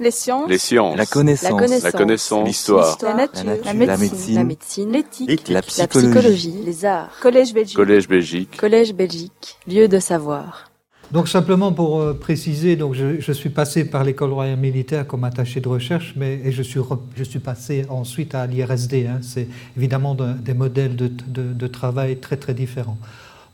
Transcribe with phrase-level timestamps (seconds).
[0.00, 0.48] Les sciences.
[0.48, 0.96] Les sciences.
[0.96, 1.82] La connaissance.
[1.84, 2.40] La connaissance.
[2.40, 2.44] La.
[2.46, 2.98] L'histoire.
[3.02, 3.44] La nature.
[3.44, 3.64] La nature.
[3.66, 3.96] La La
[4.44, 4.90] médecine.
[4.90, 4.98] La.
[4.98, 5.48] L'éthique.
[5.48, 6.08] La La psychologie.
[6.10, 6.54] psychologie.
[6.64, 7.10] Les arts.
[7.20, 7.76] Collège Belgique.
[7.76, 8.56] Collège Belgique.
[8.56, 9.56] Collège Belgique.
[9.68, 10.70] Lieu de savoir.
[11.12, 15.24] Donc simplement pour euh, préciser, donc je, je suis passé par l'école royale militaire comme
[15.24, 19.06] attaché de recherche, mais et je suis re- je suis passé ensuite à l'IRSD.
[19.08, 19.18] hein.
[19.20, 22.96] C'est évidemment de- des modèles de, de- de travail très très différents.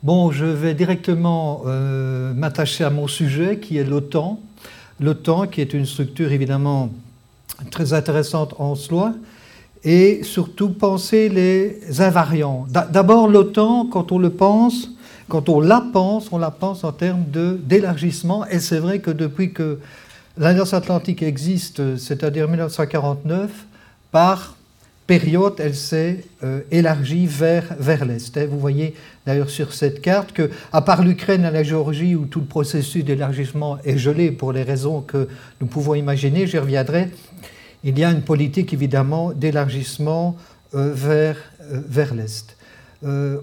[0.03, 4.39] Bon, je vais directement euh, m'attacher à mon sujet qui est l'OTAN.
[5.01, 6.91] L'OTAN qui est une structure évidemment
[7.71, 9.13] très intéressante en soi
[9.85, 12.67] et surtout penser les invariants.
[12.71, 14.91] D'a- D'abord l'OTAN, quand on le pense,
[15.29, 17.25] quand on la pense, on la pense en termes
[17.65, 18.47] d'élargissement.
[18.47, 19.79] Et c'est vrai que depuis que
[20.39, 23.51] l'Alliance Atlantique existe, c'est-à-dire 1949,
[24.11, 24.56] par
[25.07, 28.37] période, elle s'est euh, élargie vers, vers l'Est.
[28.37, 32.27] Et Vous voyez d'ailleurs sur cette carte que, à part l'Ukraine et la Géorgie, où
[32.27, 35.29] tout le processus d'élargissement est gelé pour les raisons que
[35.61, 37.09] nous pouvons imaginer, j'y reviendrai,
[37.85, 40.37] il y a une politique évidemment d'élargissement
[40.75, 41.37] euh, vers,
[41.71, 42.57] euh, vers l'Est.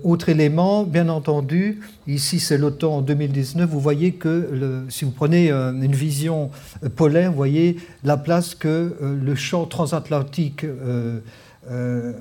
[0.04, 5.52] Autre élément, bien entendu, ici c'est l'OTAN en 2019, vous voyez que si vous prenez
[5.52, 6.50] une vision
[6.98, 10.66] polaire, vous voyez la place que le champ transatlantique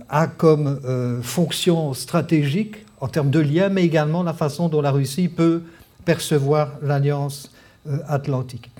[0.08, 4.92] a comme euh, fonction stratégique en termes de lien, mais également la façon dont la
[4.92, 5.62] Russie peut
[6.04, 7.50] percevoir l'alliance
[7.88, 8.70] euh, atlantique.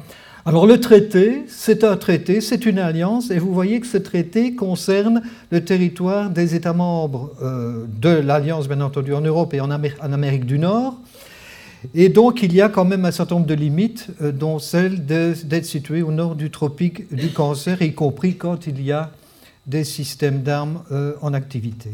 [0.45, 4.55] Alors le traité, c'est un traité, c'est une alliance, et vous voyez que ce traité
[4.57, 9.71] concerne le territoire des États membres euh, de l'alliance, bien entendu, en Europe et en,
[9.71, 10.97] Amé- en Amérique du Nord.
[11.95, 15.05] Et donc il y a quand même un certain nombre de limites, euh, dont celle
[15.07, 19.11] d'être situé au nord du tropique du cancer, y compris quand il y a
[19.67, 21.91] des systèmes d'armes euh, en activité.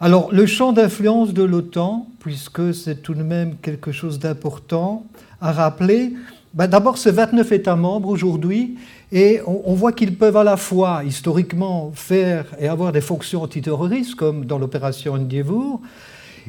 [0.00, 5.06] Alors, le champ d'influence de l'OTAN, puisque c'est tout de même quelque chose d'important
[5.40, 6.12] à rappeler,
[6.52, 8.76] ben d'abord, c'est 29 États membres aujourd'hui,
[9.12, 14.14] et on, voit qu'ils peuvent à la fois, historiquement, faire et avoir des fonctions antiterroristes,
[14.16, 15.80] comme dans l'opération Endeavour.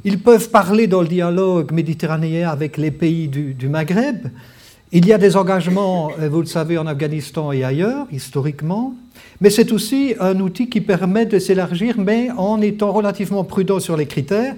[0.03, 4.27] Ils peuvent parler dans le dialogue méditerranéen avec les pays du Maghreb.
[4.97, 8.93] Il y a des engagements, euh, vous le savez, en Afghanistan et ailleurs, historiquement.
[9.41, 13.97] Mais c'est aussi un outil qui permet de s'élargir, mais en étant relativement prudent sur
[13.97, 14.55] les critères.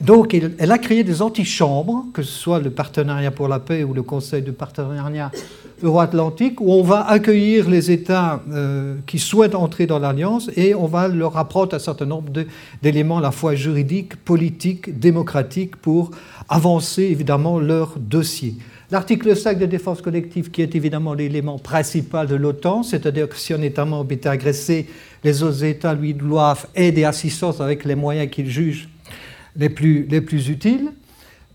[0.00, 3.92] Donc, elle a créé des antichambres, que ce soit le partenariat pour la paix ou
[3.92, 5.30] le Conseil de partenariat
[5.82, 10.86] euro-atlantique, où on va accueillir les États euh, qui souhaitent entrer dans l'alliance et on
[10.86, 12.32] va leur apprendre un certain nombre
[12.82, 16.10] d'éléments à la fois juridiques, politiques, démocratiques pour
[16.48, 18.56] avancer évidemment leur dossier.
[18.94, 23.52] L'article 5 de défense collective, qui est évidemment l'élément principal de l'OTAN, c'est-à-dire que si
[23.52, 24.86] un État membre est agressé,
[25.24, 28.88] les autres États lui doivent aide et assistance avec les moyens qu'ils jugent
[29.56, 30.92] les plus, les plus utiles.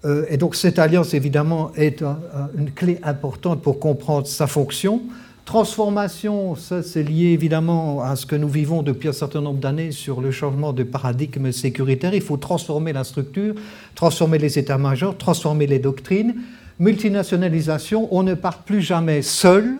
[0.03, 4.45] Euh, et donc cette alliance, évidemment, est un- un- une clé importante pour comprendre sa
[4.45, 5.01] fonction.
[5.45, 9.94] Transformation, ça c'est lié évidemment à ce que nous vivons depuis un certain nombre d'années
[9.94, 12.13] sur le changement de paradigme sécuritaire.
[12.13, 13.56] Il faut transformer la structure,
[13.95, 16.35] transformer les états-majors, transformer les doctrines.
[16.79, 19.79] Multinationalisation, on ne part plus jamais seul.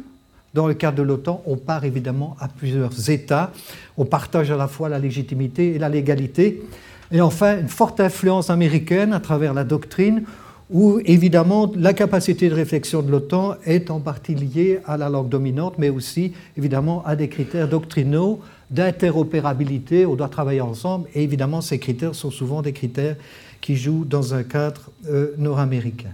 [0.54, 3.52] Dans le cadre de l'OTAN, on part évidemment à plusieurs États.
[3.98, 6.64] On partage à la fois la légitimité et la légalité.
[7.12, 10.24] Et enfin, une forte influence américaine à travers la doctrine,
[10.72, 15.30] où évidemment la capacité de réflexion de l'OTAN est en partie liée à la langue
[15.30, 18.40] dominante, mais aussi évidemment à des critères doctrinaux
[18.70, 20.06] d'interopérabilité.
[20.06, 23.16] On doit travailler ensemble, et évidemment ces critères sont souvent des critères
[23.62, 26.12] qui jouent dans un cadre euh, nord-américain.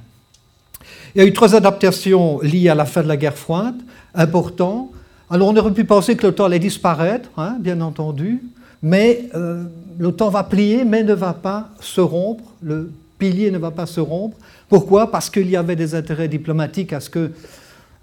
[1.16, 3.78] Il y a eu trois adaptations liées à la fin de la guerre froide,
[4.14, 4.90] importantes.
[5.30, 8.42] Alors on aurait pu penser que l'OTAN allait disparaître, hein, bien entendu,
[8.84, 9.64] mais euh,
[9.98, 12.44] l'OTAN va plier, mais ne va pas se rompre.
[12.62, 14.36] Le pilier ne va pas se rompre.
[14.68, 15.10] Pourquoi?
[15.10, 17.32] Parce qu'il y avait des intérêts diplomatiques à ce que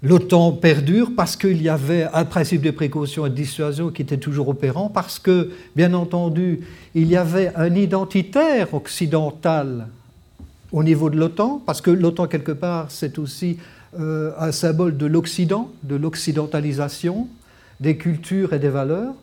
[0.01, 4.17] l'OTAN perdure, parce qu'il y avait un principe de précaution et de dissuasion qui était
[4.17, 6.61] toujours opérant, parce que, bien entendu,
[6.95, 9.85] il y avait un identitaire occidental
[10.73, 13.57] au niveau de l'OTAN, parce que l'OTAN, quelque part, c'est aussi
[13.99, 17.27] euh, un symbole de l'Occident, de l'occidentalisation,
[17.79, 19.13] des cultures et des valeurs.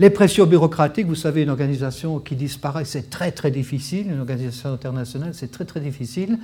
[0.00, 4.72] Les pressions bureaucratiques, vous savez, une organisation qui disparaît, c'est très très difficile, une organisation
[4.72, 6.38] internationale, c'est très très difficile.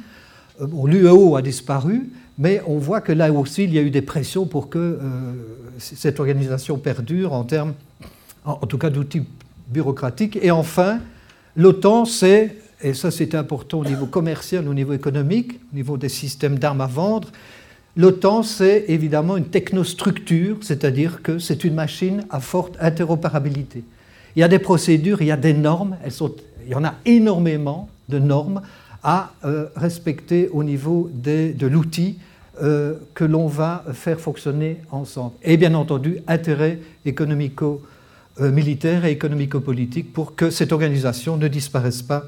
[0.61, 4.03] Euh, L'UEO a disparu, mais on voit que là aussi, il y a eu des
[4.03, 4.99] pressions pour que euh,
[5.79, 7.75] cette organisation perdure en termes,
[8.45, 9.25] en tout cas, d'outils
[9.69, 10.39] bureaucratiques.
[10.43, 11.01] Et enfin,
[11.57, 16.11] l'OTAN, c'est, et ça c'est important au niveau commercial, au niveau économique, au niveau des
[16.11, 17.31] systèmes d'armes à vendre,
[17.97, 23.85] l'OTAN, c'est évidemment une technostructure, c'est-à-dire que c'est une machine à forte interopérabilité.
[24.37, 25.97] Il y a des procédures, il y a des normes,
[26.67, 28.61] il y en a énormément de normes
[29.03, 32.19] à euh, respecter au niveau de l'outil
[32.63, 35.33] euh, que l'on va faire fonctionner ensemble.
[35.43, 42.25] Et bien entendu, intérêt économico-militaire et économico-politique pour que cette organisation ne disparaisse pas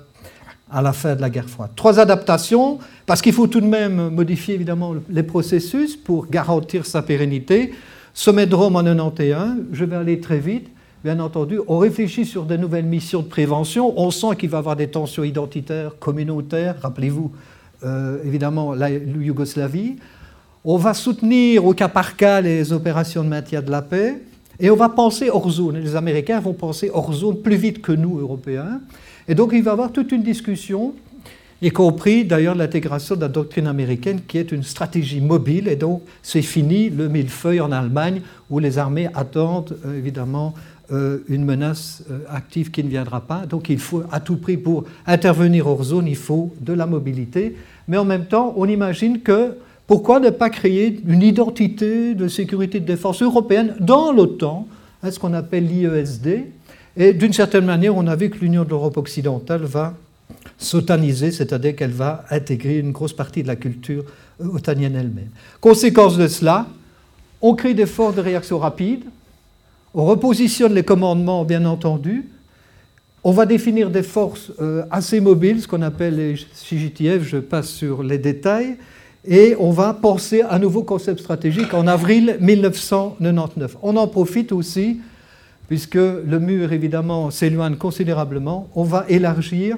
[0.70, 1.70] à la fin de la guerre froide.
[1.76, 7.02] Trois adaptations, parce qu'il faut tout de même modifier évidemment les processus pour garantir sa
[7.02, 7.72] pérennité.
[8.14, 10.68] Sommet de Rome en 91, je vais aller très vite.
[11.04, 13.94] Bien entendu, on réfléchit sur de nouvelles missions de prévention.
[13.96, 16.76] On sent qu'il va y avoir des tensions identitaires, communautaires.
[16.82, 17.30] Rappelez-vous,
[17.84, 19.96] euh, évidemment, la Yougoslavie.
[20.64, 24.20] On va soutenir au cas par cas les opérations de maintien de la paix.
[24.58, 25.78] Et on va penser hors zone.
[25.78, 28.80] Les Américains vont penser hors zone plus vite que nous, Européens.
[29.28, 30.94] Et donc il va y avoir toute une discussion,
[31.62, 35.68] y compris d'ailleurs l'intégration de la doctrine américaine qui est une stratégie mobile.
[35.68, 38.20] Et donc c'est fini le millefeuille en Allemagne
[38.50, 40.54] où les armées attendent euh, évidemment
[40.92, 43.46] euh, une menace euh, active qui ne viendra pas.
[43.46, 47.56] Donc il faut à tout prix pour intervenir hors zone, il faut de la mobilité.
[47.88, 49.56] Mais en même temps, on imagine que
[49.88, 54.68] pourquoi ne pas créer une identité de sécurité de défense européenne dans l'OTAN,
[55.02, 56.44] hein, ce qu'on appelle l'IESD,
[56.96, 59.94] et d'une certaine manière, on a vu que l'Union de l'Europe occidentale va
[60.58, 64.04] s'otaniser, c'est-à-dire qu'elle va intégrer une grosse partie de la culture
[64.40, 65.30] euh, otanienne elle-même.
[65.60, 66.66] Conséquence de cela,
[67.42, 69.04] on crée des forces de réaction rapide,
[69.94, 72.28] on repositionne les commandements, bien entendu,
[73.24, 77.68] on va définir des forces euh, assez mobiles, ce qu'on appelle les CGTF, je passe
[77.68, 78.76] sur les détails,
[79.26, 83.76] et on va penser un nouveau concept stratégique en avril 1999.
[83.82, 85.00] On en profite aussi
[85.68, 89.76] puisque le mur, évidemment, s'éloigne considérablement, on va élargir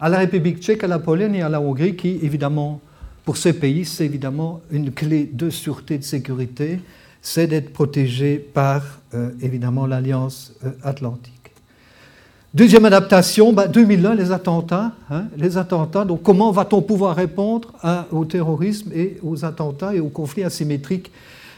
[0.00, 2.80] à la République tchèque, à la Pologne et à la Hongrie, qui, évidemment,
[3.24, 6.80] pour ces pays, c'est évidemment une clé de sûreté, de sécurité,
[7.20, 8.82] c'est d'être protégé par,
[9.14, 11.42] euh, évidemment, l'Alliance euh, atlantique.
[12.54, 14.92] Deuxième adaptation, 2001, bah, les attentats.
[15.08, 16.04] Hein, les attentats.
[16.04, 17.72] Donc, comment va-t-on pouvoir répondre
[18.10, 21.10] au terrorisme et aux attentats et aux conflits asymétriques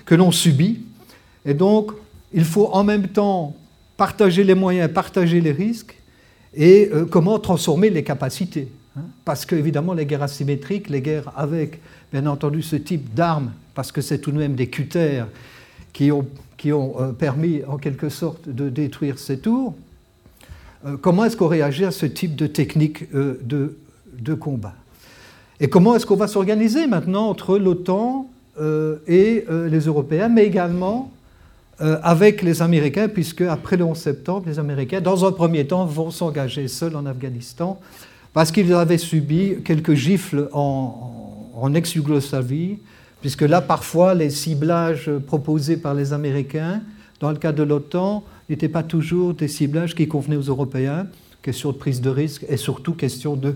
[0.04, 0.84] que l'on subit?
[1.44, 1.90] Et donc,
[2.34, 3.54] il faut en même temps
[3.96, 5.94] partager les moyens, partager les risques
[6.52, 8.68] et euh, comment transformer les capacités.
[8.96, 9.02] Hein.
[9.24, 11.80] parce qu'évidemment, les guerres asymétriques, les guerres avec,
[12.12, 15.26] bien entendu, ce type d'armes, parce que c'est tout de même des cutères
[15.92, 16.26] qui ont,
[16.64, 19.74] euh, permis en quelque sorte de détruire ces tours,
[20.86, 24.74] euh, comment est-ce qu'on réagit à ce type de technique de, combat?
[25.58, 28.28] Et comment est-ce qu'on va s'organiser maintenant entre l'OTAN
[29.08, 31.10] et les Européens, mais également
[31.80, 35.84] euh, avec les Américains, puisque après le 11 septembre, les Américains, dans un premier temps,
[35.86, 37.80] vont s'engager seuls en Afghanistan,
[38.32, 42.78] parce qu'ils avaient subi quelques gifles en, en ex-Yougoslavie,
[43.20, 46.82] puisque là, parfois, les ciblages proposés par les Américains,
[47.20, 51.06] dans le cas de l'OTAN, n'étaient pas toujours des ciblages qui convenaient aux Européens,
[51.42, 53.54] question de prise de risque et surtout question de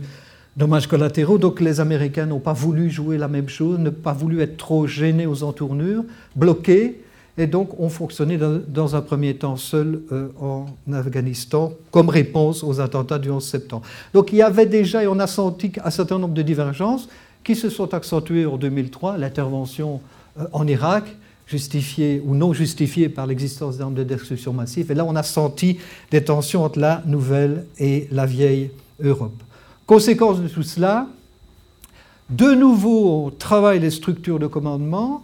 [0.56, 1.38] dommages collatéraux.
[1.38, 4.86] Donc les Américains n'ont pas voulu jouer la même chose, n'ont pas voulu être trop
[4.86, 6.04] gênés aux entournures,
[6.36, 7.02] bloqués,
[7.38, 12.80] et donc ont fonctionné dans, un premier temps seuls euh, en Afghanistan comme réponse aux
[12.80, 13.86] attentats du 11 septembre.
[14.12, 17.08] Donc il y avait déjà, et on a senti un certain nombre de divergences
[17.44, 20.00] qui se sont accentuées en 2003, l'intervention
[20.38, 21.04] euh, en Irak,
[21.46, 24.90] justifiée ou non justifiée par l'existence d'armes de destruction massive.
[24.90, 25.78] Et là, on a senti
[26.10, 28.70] des tensions entre la nouvelle et la vieille
[29.00, 29.32] Europe.
[29.86, 31.06] Conséquence de tout cela,
[32.28, 35.22] de nouveau, on travaille les structures de commandement,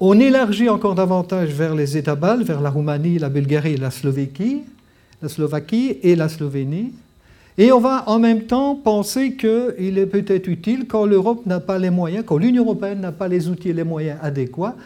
[0.00, 4.62] on élargit encore davantage vers les États baltes, vers la Roumanie, la Bulgarie la Slovaquie,
[5.22, 6.92] la Slovaquie et la Slovénie.
[7.58, 11.78] Et on va en même temps penser qu'il est peut-être utile, quand l'Europe n'a pas
[11.78, 14.76] les moyens, quand l'Union européenne n'a pas les outils et les moyens adéquats,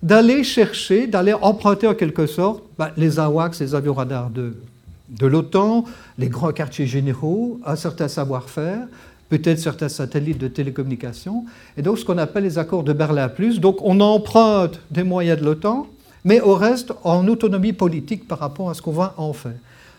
[0.00, 5.84] d'aller chercher, d'aller emprunter en quelque sorte bah, les AWACS, les avions radars de l'OTAN,
[6.18, 8.86] les grands quartiers généraux, un certain savoir-faire,
[9.30, 11.44] peut-être certains satellites de télécommunication,
[11.76, 13.60] et donc ce qu'on appelle les accords de Berlin Plus.
[13.60, 15.86] Donc on emprunte des moyens de l'OTAN,
[16.24, 19.54] mais on reste en autonomie politique par rapport à ce qu'on va en faire.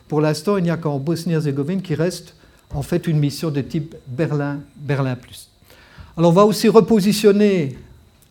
[0.07, 2.35] Pour l'instant, il n'y a qu'en Bosnie-Herzégovine qui reste
[2.73, 5.49] en fait une mission de type Berlin, Berlin Plus.
[6.17, 7.77] Alors on va aussi repositionner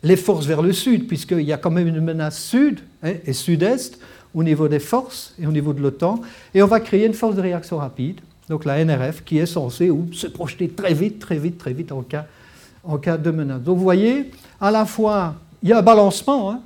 [0.03, 3.33] les forces vers le sud, puisqu'il y a quand même une menace sud hein, et
[3.33, 3.99] sud-est
[4.35, 6.21] au niveau des forces et au niveau de l'OTAN,
[6.55, 9.93] et on va créer une force de réaction rapide donc la NRF, qui est censée
[10.13, 12.27] se projeter très vite, très vite, très vite en cas,
[12.83, 13.63] en cas de menace.
[13.63, 16.51] Donc vous voyez, à la fois, il y a un balancement.
[16.51, 16.61] Hein.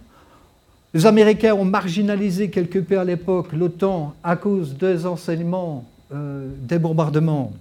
[0.94, 6.78] Les Américains ont marginalisé quelque peu à l'époque l'OTAN à cause des enseignements euh, des
[6.78, 7.52] bombardements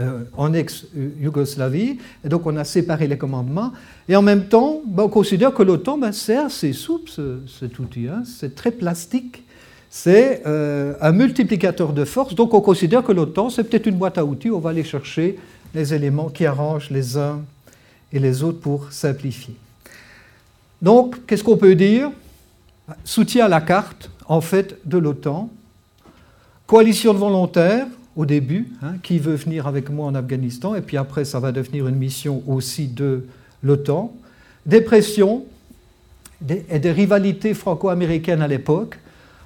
[0.00, 3.72] euh, en ex-Yougoslavie, et donc on a séparé les commandements.
[4.08, 7.08] Et en même temps, ben, on considère que l'OTAN, ben, c'est assez souple,
[7.46, 8.24] cet outil, hein.
[8.24, 9.44] c'est très plastique
[9.96, 12.34] c'est euh, un multiplicateur de force.
[12.34, 15.38] Donc on considère que l'OTAN, c'est peut-être une boîte à outils, on va aller chercher
[15.72, 17.42] les éléments qui arrangent les uns
[18.12, 19.54] et les autres pour simplifier.
[20.82, 22.10] Donc, qu'est-ce qu'on peut dire?
[23.04, 25.48] Soutien à la carte, en fait, de l'OTAN.
[26.66, 27.86] Coalition de volontaires,
[28.16, 31.52] au début, hein, qui veut venir avec moi en Afghanistan, et puis après, ça va
[31.52, 33.26] devenir une mission aussi de
[33.62, 34.12] l'OTAN.
[34.66, 35.44] Des pressions
[36.68, 38.98] et des rivalités franco-américaines à l'époque,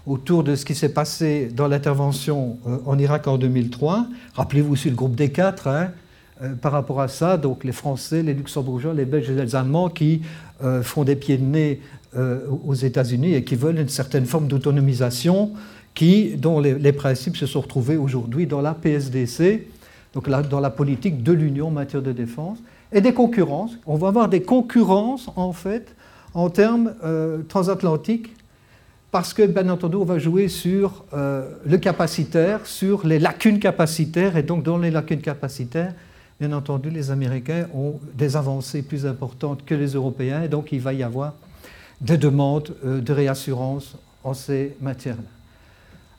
[0.08, 4.06] autour de ce qui s'est passé dans l'intervention euh, en Irak en 2003.
[4.34, 5.90] Rappelez-vous aussi le groupe des quatre, hein,
[6.42, 9.90] euh, par rapport à ça, donc les Français, les Luxembourgeois, les Belges et les Allemands
[9.90, 10.22] qui
[10.64, 11.80] euh, font des pieds de nez
[12.64, 15.52] aux États-Unis et qui veulent une certaine forme d'autonomisation
[15.94, 19.66] qui, dont les, principes se sont retrouvés aujourd'hui dans la PSDC,
[20.14, 22.58] donc dans la politique de l'Union en matière de défense,
[22.92, 23.78] et des concurrences.
[23.86, 25.94] On va avoir des concurrences, en fait,
[26.32, 26.94] en termes
[27.48, 28.34] transatlantiques
[29.10, 34.36] parce que, bien entendu, on va jouer sur euh, le capacitaire, sur les lacunes capacitaires,
[34.36, 35.94] et donc dans les lacunes capacitaires,
[36.38, 40.80] bien entendu, les Américains ont des avancées plus importantes que les Européens, et donc il
[40.80, 41.34] va y avoir
[42.00, 45.22] des demandes euh, de réassurance en ces matières-là.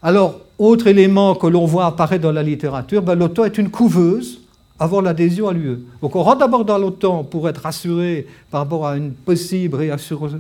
[0.02, 4.42] Alors, autre élément que l'on voit apparaître dans la littérature, ben, l'OTAN est une couveuse
[4.80, 5.80] avant l'adhésion à l'UE.
[6.02, 10.32] Donc on rentre d'abord dans l'OTAN pour être rassuré par rapport à une possible réassurance,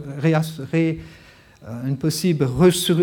[1.86, 2.48] une possible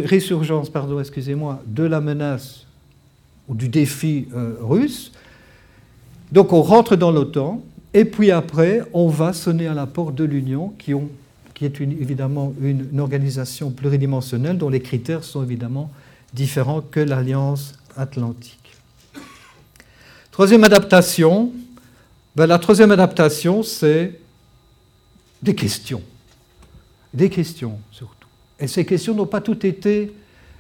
[0.05, 2.67] résurgence pardon, excusez-moi, de la menace
[3.49, 5.13] ou du défi euh, russe.
[6.33, 7.63] Donc on rentre dans l'OTAN,
[7.95, 12.89] et puis après, on va sonner à la porte de l'Union, qui, est évidemment une,
[12.93, 15.91] une, organisation pluridimensionnelle dont les critères sont évidemment
[16.35, 18.59] différents que l'Alliance atlantique.
[20.33, 21.53] Troisième adaptation,
[22.35, 24.21] ben, la troisième adaptation, c'est
[25.43, 26.03] des questions.
[27.15, 28.16] Des questions surtout.
[28.61, 30.13] Et ces questions n'ont pas toutes été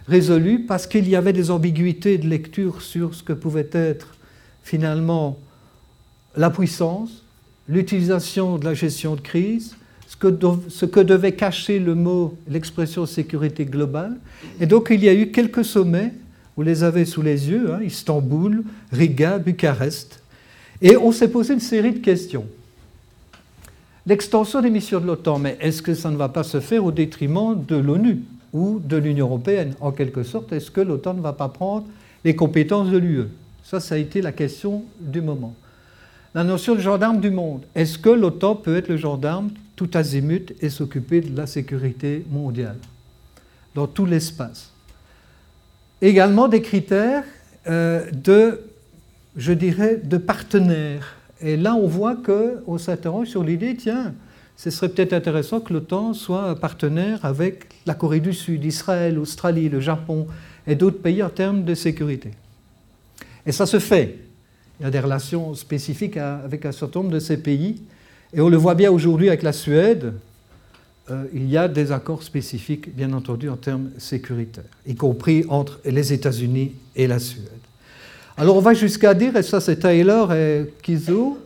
[0.06, 4.14] résolues parce qu'il y avait des ambiguïtés de lecture sur ce que pouvait être
[4.62, 5.38] finalement
[6.36, 7.24] la puissance,
[7.68, 9.76] l'utilisation de la gestion de crise,
[10.06, 10.16] ce
[10.86, 14.16] que, devait cacher le mot, l'expression sécurité globale.
[14.60, 16.12] Et donc il y a eu quelques sommets,
[16.56, 18.62] vous les avez sous les yeux, hein, Istanbul,
[18.92, 20.20] Riga, Bucarest,
[20.80, 22.46] et on s'est posé une série de questions
[24.06, 26.92] l'extension des missions de l'OTAN, mais est-ce que ça ne va pas se faire au
[26.92, 28.22] détriment de l'ONU
[28.52, 29.74] ou de l'Union européenne?
[29.80, 31.86] En quelque sorte, est-ce que l'OTAN ne va pas prendre
[32.24, 33.28] les compétences de l'UE
[33.62, 35.54] Ça, ça a été la question du moment.
[36.34, 37.62] La notion de gendarme du monde.
[37.74, 42.76] Est-ce que l'OTAN peut être le gendarme tout azimut et s'occuper de la sécurité mondiale
[43.74, 44.72] dans tout l'espace?
[46.02, 47.24] Également des critères
[47.68, 48.60] euh, de,
[49.36, 54.14] je dirais, de partenaires et là, on voit qu'on s'interroge sur l'idée, tiens,
[54.56, 59.68] ce serait peut-être intéressant que l'OTAN soit partenaire avec la Corée du Sud, Israël, l'Australie,
[59.68, 60.26] le Japon
[60.66, 62.30] et d'autres pays en termes de sécurité.
[63.44, 64.18] Et ça se fait.
[64.80, 67.82] Il y a des relations spécifiques avec un certain nombre de ces pays.
[68.32, 70.14] Et on le voit bien aujourd'hui avec la Suède.
[71.10, 75.80] Euh, il y a des accords spécifiques, bien entendu, en termes sécuritaires, y compris entre
[75.84, 77.55] les États-Unis et la Suède.
[78.36, 81.38] Alors on va jusqu'à dire, et ça c'est Taylor et Kizo,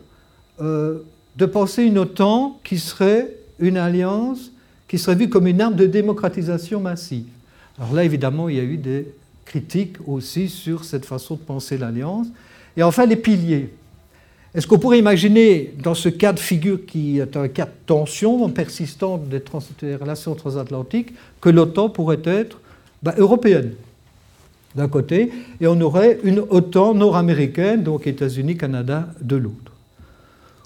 [0.59, 0.99] euh,
[1.37, 4.51] de penser une OTAN qui serait une alliance
[4.91, 7.23] qui serait vue comme une arme de démocratisation massive.
[7.79, 9.07] Alors là, évidemment, il y a eu des
[9.45, 12.27] critiques aussi sur cette façon de penser l'alliance.
[12.75, 13.69] Et enfin, les piliers.
[14.53, 18.49] Est-ce qu'on pourrait imaginer, dans ce cas de figure qui est un cas de tension
[18.49, 19.41] persistante des,
[19.95, 22.59] relations transatlantiques, que l'OTAN pourrait être
[23.01, 23.71] ben, européenne?
[24.75, 29.71] D'un côté, et on aurait une OTAN nord-américaine, donc États-Unis, Canada, de l'autre.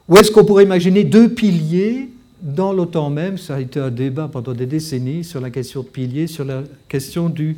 [0.08, 2.10] Ou est-ce qu'on pourrait imaginer deux piliers
[2.42, 3.38] dans l'OTAN même?
[3.38, 6.64] Ça a été un débat pendant des décennies sur la question de piliers, sur la
[6.88, 7.58] question du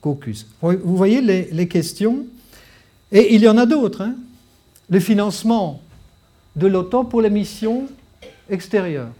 [0.00, 0.46] caucus.
[0.62, 2.26] Vous voyez les, questions?
[3.12, 4.02] Et il y en a d'autres.
[4.02, 4.14] Hein.
[4.88, 5.82] le financement
[6.56, 7.86] de l'OTAN pour les missions
[8.48, 9.10] extérieures.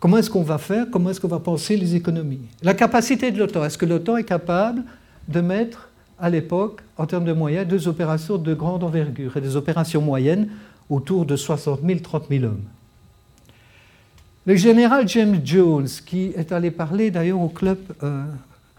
[0.00, 0.86] Comment est-ce qu'on va faire?
[0.90, 2.40] Comment est-ce qu'on va penser les économies?
[2.62, 3.66] La capacité de l'OTAN.
[3.66, 4.82] Est-ce que l'OTAN est capable
[5.28, 9.56] de mettre, à l'époque, en termes de moyens, deux opérations de grande envergure et des
[9.56, 10.48] opérations moyennes
[10.88, 12.64] autour de 60 000, 30 000 hommes?
[14.46, 18.24] Le général James Jones, qui est allé parler d'ailleurs au club, euh,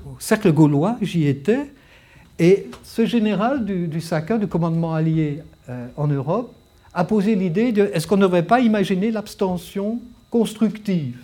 [0.08, 1.72] au cercle gaulois, j'y étais,
[2.40, 6.52] et ce général du, SACA, du commandement allié euh, en Europe,
[6.96, 10.02] a posé l'idée de est-ce qu'on ne devrait pas imaginer l'abstention
[10.32, 11.18] constructive,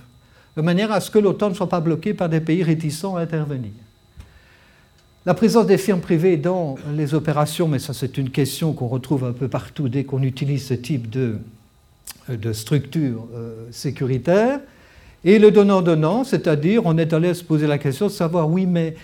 [0.56, 3.22] de manière à ce que l'OTAN ne soit pas bloqué par des pays réticents à
[3.22, 3.72] intervenir.
[5.26, 9.24] La présence des firmes privées dans les opérations, mais ça c'est une question qu'on retrouve
[9.24, 11.40] un peu partout dès qu'on utilise ce type de,
[12.30, 14.60] de structure euh, sécuritaire,
[15.26, 18.96] et le donnant-donnant, c'est-à-dire on est allé se poser la question de savoir, oui, mais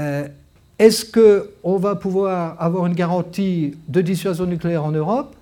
[0.00, 0.26] euh,
[0.78, 5.36] est-ce qu'on va pouvoir avoir une garantie de dissuasion nucléaire en Europe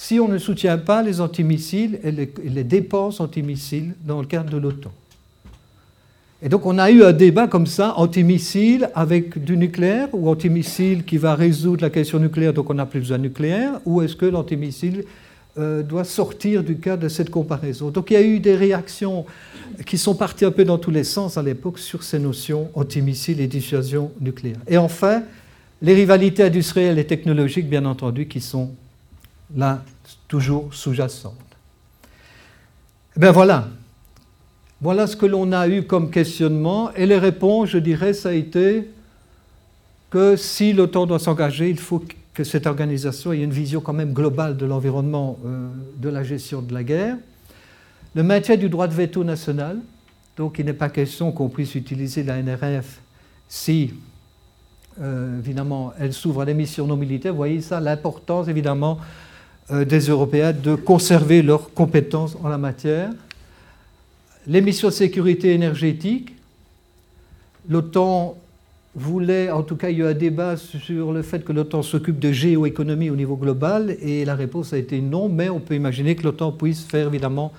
[0.00, 4.56] si on ne soutient pas les antimissiles et les, dépenses antimissiles dans le cadre de
[4.56, 4.92] l'OTAN.
[6.40, 11.04] Et donc on a eu un débat comme ça, antimissile avec du nucléaire, ou antimissile
[11.04, 14.14] qui va résoudre la question nucléaire, donc on n'a plus besoin de nucléaire, ou est-ce
[14.14, 15.02] que l'antimissile
[15.58, 17.90] euh, doit sortir du cadre de cette comparaison?
[17.90, 19.26] Donc il y a eu des réactions
[19.84, 23.40] qui sont parties un peu dans tous les sens à l'époque sur ces notions antimissiles
[23.40, 24.58] et dissuasion nucléaire.
[24.68, 25.24] Et enfin,
[25.82, 28.70] les rivalités industrielles et technologiques, bien entendu, qui sont
[29.56, 29.82] là
[30.26, 31.34] toujours sous-jacentes.
[33.16, 33.68] Eh bien voilà,
[34.80, 36.92] voilà ce que l'on a eu comme questionnement.
[36.94, 38.90] Et les réponses, je dirais, ça a été
[40.10, 42.02] que si l'OTAN doit s'engager, il faut
[42.32, 46.62] que cette organisation ait une vision quand même globale de l'environnement, euh, de la gestion
[46.62, 47.16] de la guerre.
[48.14, 49.78] Le maintien du droit de veto national.
[50.36, 53.00] Donc il n'est pas question qu'on puisse utiliser la NRF
[53.48, 53.94] si,
[55.00, 57.32] euh, évidemment, elle s'ouvre à des missions non militaires.
[57.32, 58.98] Vous voyez ça, l'importance, évidemment,
[59.70, 63.10] des Européens de conserver leurs compétences en la matière
[64.48, 66.34] les missions de sécurité énergétique.
[67.68, 68.36] L'OTAN
[68.94, 71.82] voulait, en tout cas, il y a eu un débat sur le fait que l'OTAN
[71.82, 75.74] s'occupe de géoéconomie au niveau global, et la réponse a été non, mais on peut
[75.74, 77.52] imaginer que l'OTAN puisse faire évidemment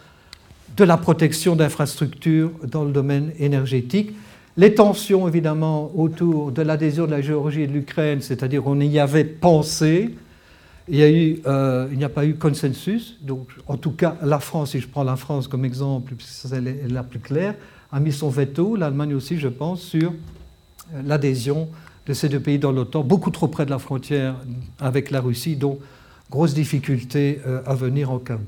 [0.75, 4.13] de la protection d'infrastructures dans le domaine énergétique.
[4.58, 8.98] Les tensions, évidemment, autour de l'adhésion de la Géorgie et de l'Ukraine, c'est-à-dire on y
[8.98, 10.16] avait pensé,
[10.89, 13.17] il euh, n'y a, pas eu consensus.
[13.22, 16.89] Donc, en tout cas, la France, si je prends la France comme exemple, puisque c'est
[16.89, 17.55] la plus claire,
[17.91, 20.12] a mis son veto, l'Allemagne aussi, je pense, sur
[20.93, 21.67] euh, l'adhésion
[22.05, 24.36] de ces deux pays dans l'OTAN, beaucoup trop près de la frontière
[24.79, 25.79] avec la Russie, donc
[26.31, 28.39] grosse difficulté euh, à venir en cas.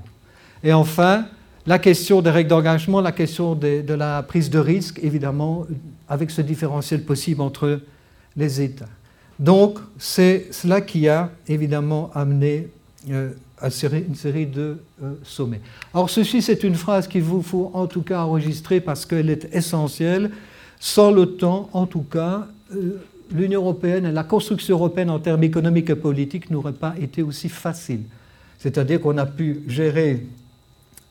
[0.64, 1.26] Et enfin,
[1.68, 5.66] la question des règles d'engagement, la question de la prise de risque, évidemment,
[6.10, 7.82] avec ce différentiel possible entre
[8.36, 8.88] les États.
[9.42, 12.68] Donc, c'est cela qui a évidemment amené
[13.10, 15.62] euh, à une série de euh, sommets.
[15.96, 19.50] Alors, ceci, c'est une phrase qu'il vous faut en tout cas enregistrer parce qu'elle est
[19.52, 20.30] essentielle.
[20.80, 23.02] Sans l'OTAN, en tout cas, euh,
[23.34, 27.50] l'Union européenne et la construction européenne en termes économiques et politiques n'aurait pas été aussi
[27.50, 28.02] facile.
[28.60, 30.24] C'est-à-dire qu'on a pu gérer,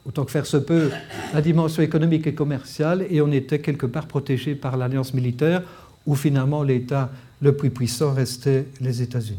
[0.06, 0.90] autant que faire se peut,
[1.34, 5.62] la dimension économique et commerciale et on était quelque part protégé par l'alliance militaire
[6.06, 9.38] où finalement l'État le plus puissant restait les États-Unis.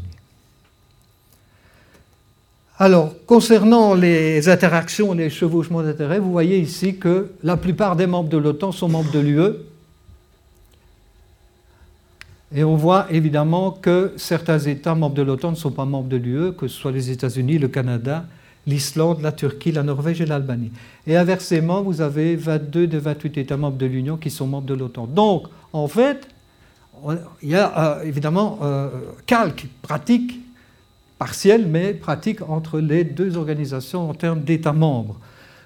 [2.77, 8.29] Alors, concernant les interactions, les chevauchements d'intérêts, vous voyez ici que la plupart des membres
[8.29, 9.53] de l'OTAN sont membres de l'UE.
[12.55, 16.17] Et on voit évidemment que certains États membres de l'OTAN ne sont pas membres de
[16.17, 18.25] l'UE, que ce soit les États-Unis, le Canada,
[18.65, 20.71] l'Islande, la Turquie, la Norvège et l'Albanie.
[21.05, 24.73] Et inversement, vous avez 22 des 28 États membres de l'Union qui sont membres de
[24.73, 25.05] l'OTAN.
[25.05, 26.27] Donc, en fait,
[27.41, 28.89] il y a euh, évidemment euh,
[29.25, 30.39] calque, pratique,
[31.17, 35.19] partiel, mais pratique entre les deux organisations en termes d'États membres.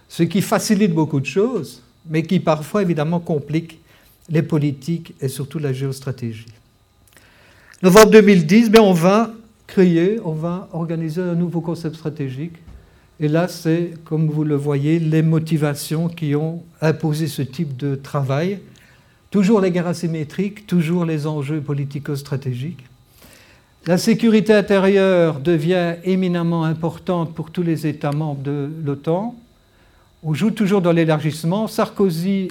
[0.07, 3.79] Ce qui facilite beaucoup de choses, mais qui parfois évidemment complique
[4.29, 6.47] les politiques et surtout la géostratégie.
[7.83, 9.31] Novembre 2010, ben, on va
[9.67, 12.55] créer, on va organiser un nouveau concept stratégique.
[13.19, 17.95] Et là, c'est, comme vous le voyez, les motivations qui ont imposé ce type de
[17.95, 18.59] travail
[19.31, 22.83] Toujours les guerres asymétriques, toujours les enjeux politico-stratégiques.
[23.88, 29.35] La sécurité intérieure devient éminemment importante pour tous les États membres de l'OTAN.
[30.23, 31.67] On joue toujours dans l'élargissement.
[31.67, 32.47] Sarkozy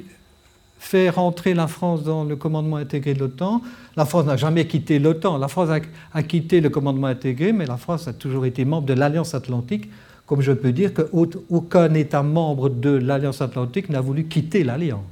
[0.79, 3.63] fait rentrer la France dans le commandement intégré de l'OTAN.
[3.97, 5.39] La France n'a jamais quitté l'OTAN.
[5.39, 5.71] La France
[6.13, 9.91] a, quitté le commandement intégré, mais la France a toujours été membre de l'Alliance Atlantique,
[10.27, 15.03] comme je peux dire qu'aucun État membre de l'Alliance Atlantique n'a voulu quitter l'Alliance.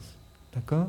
[0.55, 0.88] D'accord?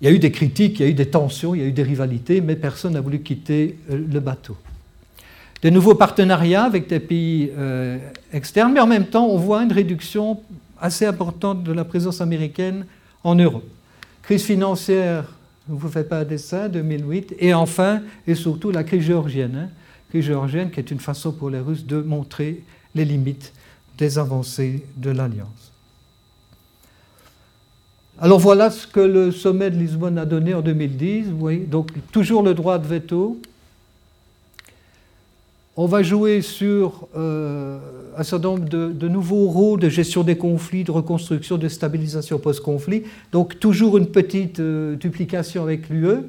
[0.00, 1.66] Il y a eu des critiques, il y a eu des tensions, il y a
[1.66, 4.56] eu des rivalités, mais personne n'a voulu quitter euh, le bateau.
[5.62, 7.98] De nouveaux partenariats avec des pays euh,
[8.32, 10.40] externes, mais en même temps, on voit une réduction
[10.80, 12.86] assez importante de la présence américaine
[13.24, 13.66] en Europe.
[14.22, 15.24] Crise financière,
[15.68, 19.56] ne vous faites pas un dessin, 2008, et enfin, et surtout, la crise géorgienne.
[19.56, 19.68] Hein,
[20.10, 22.62] crise géorgienne qui est une façon pour les Russes de montrer
[22.94, 23.52] les limites
[23.98, 25.67] des avancées de l'Alliance.
[28.20, 31.26] Alors voilà ce que le sommet de Lisbonne a donné en 2010.
[31.26, 33.40] Vous voyez, donc toujours le droit de veto.
[35.76, 37.78] On va jouer sur euh,
[38.16, 43.04] un certain nombre de, nouveaux rôles de gestion des conflits, de reconstruction, de stabilisation post-conflit.
[43.30, 46.24] Donc toujours une petite euh, duplication avec l'UE.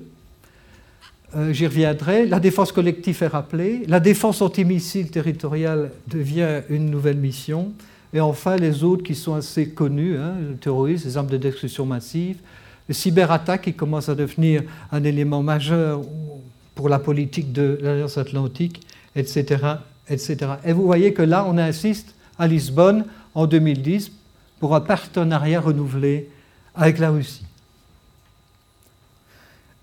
[1.35, 2.27] Euh, j'y reviendrai.
[2.27, 3.85] La défense collective est rappelée.
[3.87, 7.73] La défense antimissile territoriale devient une nouvelle mission.
[8.13, 11.85] Et enfin, les autres qui sont assez connus, hein, le terrorisme, les armes de destruction
[11.85, 12.37] massive,
[12.87, 16.01] les cyberattaques qui commencent à devenir un élément majeur
[16.73, 18.81] pour la politique de l'Alliance atlantique,
[19.15, 19.75] etc.,
[20.07, 20.37] etc.
[20.65, 24.11] Et vous voyez que là, on insiste à Lisbonne en 2010
[24.59, 26.29] pour un partenariat renouvelé
[26.73, 27.45] avec la Russie.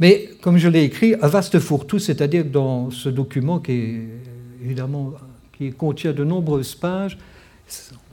[0.01, 4.01] Mais, comme je l'ai écrit, un vaste fourre-tout, c'est-à-dire dans ce document qui
[4.63, 5.13] évidemment
[5.57, 7.17] qui contient de nombreuses pages,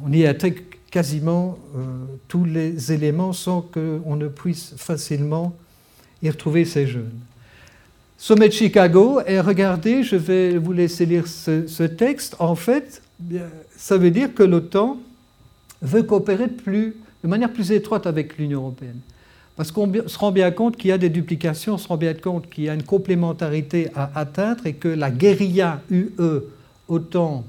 [0.04, 0.62] on y intègre
[0.92, 5.56] quasiment euh, tous les éléments sans qu'on ne puisse facilement
[6.22, 7.20] y retrouver ces jeunes.
[8.18, 12.36] Sommet de Chicago, et regardez, je vais vous laisser lire ce, texte.
[12.40, 13.02] En fait,
[13.76, 14.98] ça veut dire que l'OTAN
[15.82, 19.00] veut coopérer de, de manière plus étroite avec l'Union européenne.
[19.56, 22.14] Parce qu'on se rend bien compte qu'il y a des duplications, on se rend bien
[22.14, 26.12] compte qu'il y a une complémentarité à atteindre et que la guérilla UE,
[26.88, 27.44] OTAN,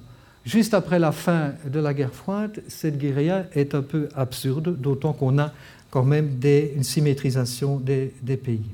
[0.45, 5.13] juste après la fin de la guerre froide, cette guérilla est un peu absurde, d'autant
[5.13, 5.53] qu'on a
[5.91, 8.67] quand même une symétrisation des, pays.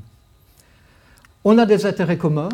[1.45, 2.49] On a des intérêts communs.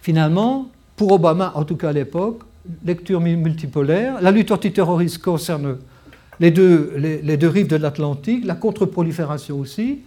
[0.00, 2.40] Finalement, pour Obama, en tout cas à l'époque,
[2.84, 5.78] lecture multipolaire, la lutte antiterroriste concerne
[6.38, 10.00] les deux, les deux rives de l'Atlantique, la contre-prolifération aussi,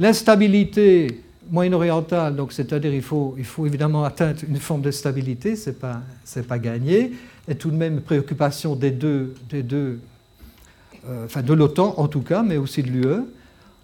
[0.00, 6.02] l'instabilité moyen-orientale, donc c'est-à-dire il faut, évidemment atteindre une forme de stabilité, ce n'est pas,
[6.48, 7.12] pas gagné,
[7.48, 10.00] et tout de même préoccupation des deux, des deux
[11.08, 13.22] euh, enfin de l'OTAN en tout cas, mais aussi de l'UE.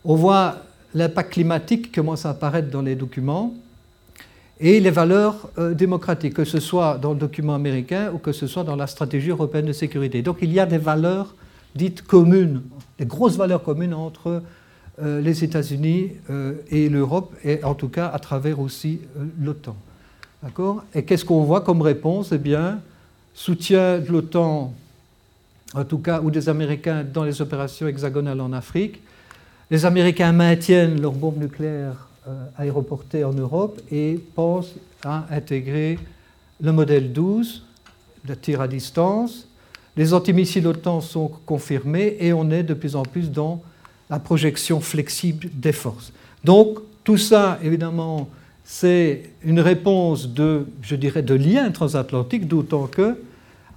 [0.04, 0.56] On voit
[0.94, 3.54] l'impact climatique qui commence à apparaître dans les documents
[4.60, 8.46] et les valeurs euh, démocratiques, que ce soit dans le document américain ou que ce
[8.46, 10.22] soit dans la stratégie européenne de sécurité.
[10.22, 11.34] Donc il y a des valeurs
[11.74, 12.62] dites communes,
[12.98, 14.42] des grosses valeurs communes entre
[15.02, 16.12] euh, les États-Unis
[16.70, 19.00] et l'Europe, et en tout cas à travers aussi
[19.40, 19.76] l'OTAN.
[20.42, 20.84] D'accord?
[20.94, 22.32] Et qu'est-ce qu'on voit comme réponse?
[22.32, 22.80] Eh bien,
[23.34, 24.72] soutien de l'OTAN
[25.74, 29.00] en tout cas, ou des Américains dans les opérations hexagonales en Afrique.
[29.70, 35.98] Les Américains maintiennent leurs bombes nucléaires euh, aéroportées en Europe et pensent à intégrer
[36.60, 37.64] le modèle 12,
[38.28, 39.48] le tir à distance.
[39.96, 43.62] Les antimissiles OTAN sont confirmés et on est de plus en plus dans
[44.10, 46.12] la projection flexible des forces.
[46.44, 48.28] Donc, tout ça, évidemment,
[48.64, 53.16] c'est une réponse de, je dirais, de lien transatlantique, d'autant que,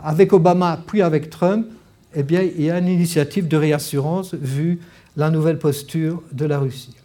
[0.04, 1.68] avec Obama puis avec Trump,
[2.16, 4.80] eh bien, il y a une initiative de réassurance vu
[5.16, 6.96] la nouvelle posture de la Russie.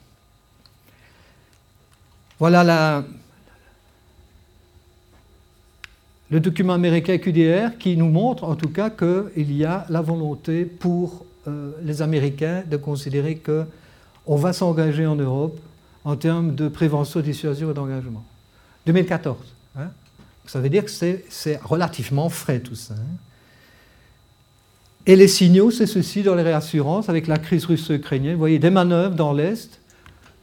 [2.39, 3.05] Voilà
[6.31, 10.65] le document américain QDR qui nous montre en tout cas qu'il y a la volonté
[10.65, 15.59] pour euh, les Américains de considérer qu'on va s'engager en Europe
[16.05, 18.25] en termes de prévention, dissuasion et d'engagement.
[18.87, 19.37] 2014.
[19.79, 19.89] Hein.
[20.47, 22.95] ça veut dire que c'est relativement frais tout ça.
[22.95, 23.17] Hein.
[25.07, 28.35] Et les signaux, c'est ceci dans les réassurances avec la crise russo-ukrainienne.
[28.35, 29.81] Vous voyez des manœuvres dans l'Est,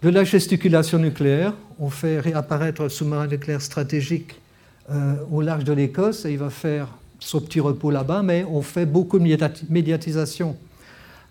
[0.01, 1.53] de la gesticulation nucléaire.
[1.79, 4.41] On fait réapparaître un sous-marin nucléaire stratégique
[4.89, 8.61] euh, au large de l'Écosse et il va faire son petit repos là-bas, mais on
[8.61, 9.37] fait beaucoup de
[9.69, 10.57] médiatisation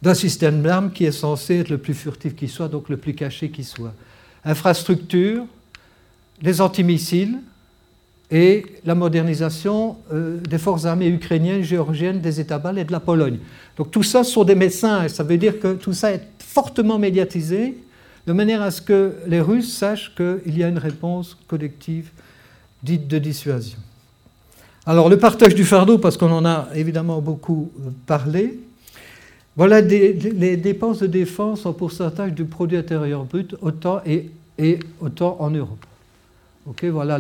[0.03, 3.15] d'un système d'armes qui est censé être le plus furtif qui soit, donc le plus
[3.15, 3.93] caché qui soit.
[4.45, 5.45] Infrastructure,
[6.41, 7.39] les antimissiles,
[8.31, 13.01] et la modernisation euh, des forces armées ukrainiennes, géorgiennes, des États baltes et de la
[13.01, 13.39] Pologne.
[13.77, 17.79] Donc tout ça sont des messages, ça veut dire que tout ça est fortement médiatisé,
[18.27, 22.11] de manière à ce que les Russes sachent qu'il y a une réponse collective
[22.83, 23.79] dite de dissuasion.
[24.85, 28.59] Alors le partage du fardeau, parce qu'on en a évidemment beaucoup euh, parlé,
[29.59, 34.31] voilà les dépenses de défense en pourcentage du produit intérieur brut, autant et,
[35.01, 35.85] autant en Europe.
[36.65, 37.19] Ok, voilà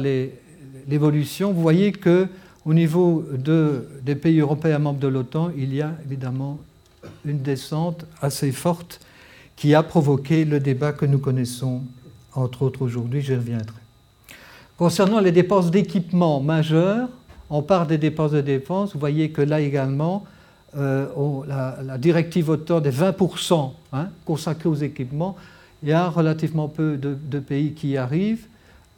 [0.86, 2.28] l'évolution, vous voyez que
[2.64, 6.60] au niveau des pays européens membres de l'OTAN, il y a évidemment
[7.24, 9.00] une descente assez forte
[9.56, 11.82] qui a provoqué le débat que nous connaissons,
[12.34, 13.80] entre autres aujourd'hui, j'y reviendrai.
[14.76, 17.08] Concernant les dépenses d'équipement majeures,
[17.50, 20.24] on part des dépenses de défense, vous voyez que là également,
[20.76, 21.06] euh,
[21.46, 25.36] la, directive OTAN des 20% hein, consacrés aux équipements,
[25.82, 28.46] il y a relativement peu de pays qui y arrivent.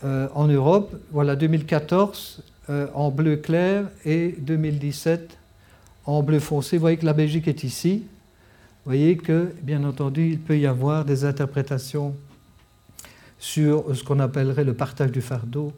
[0.03, 0.97] Euh, en Europe.
[1.11, 5.37] Voilà 2014 euh, en bleu clair et 2017
[6.07, 6.79] en bleu foncé.
[6.79, 8.05] Vous voyez que la Belgique est ici.
[8.07, 12.15] Vous voyez que, bien entendu, il peut y avoir des interprétations
[13.39, 15.71] sur ce qu'on appellerait le partage du fardeau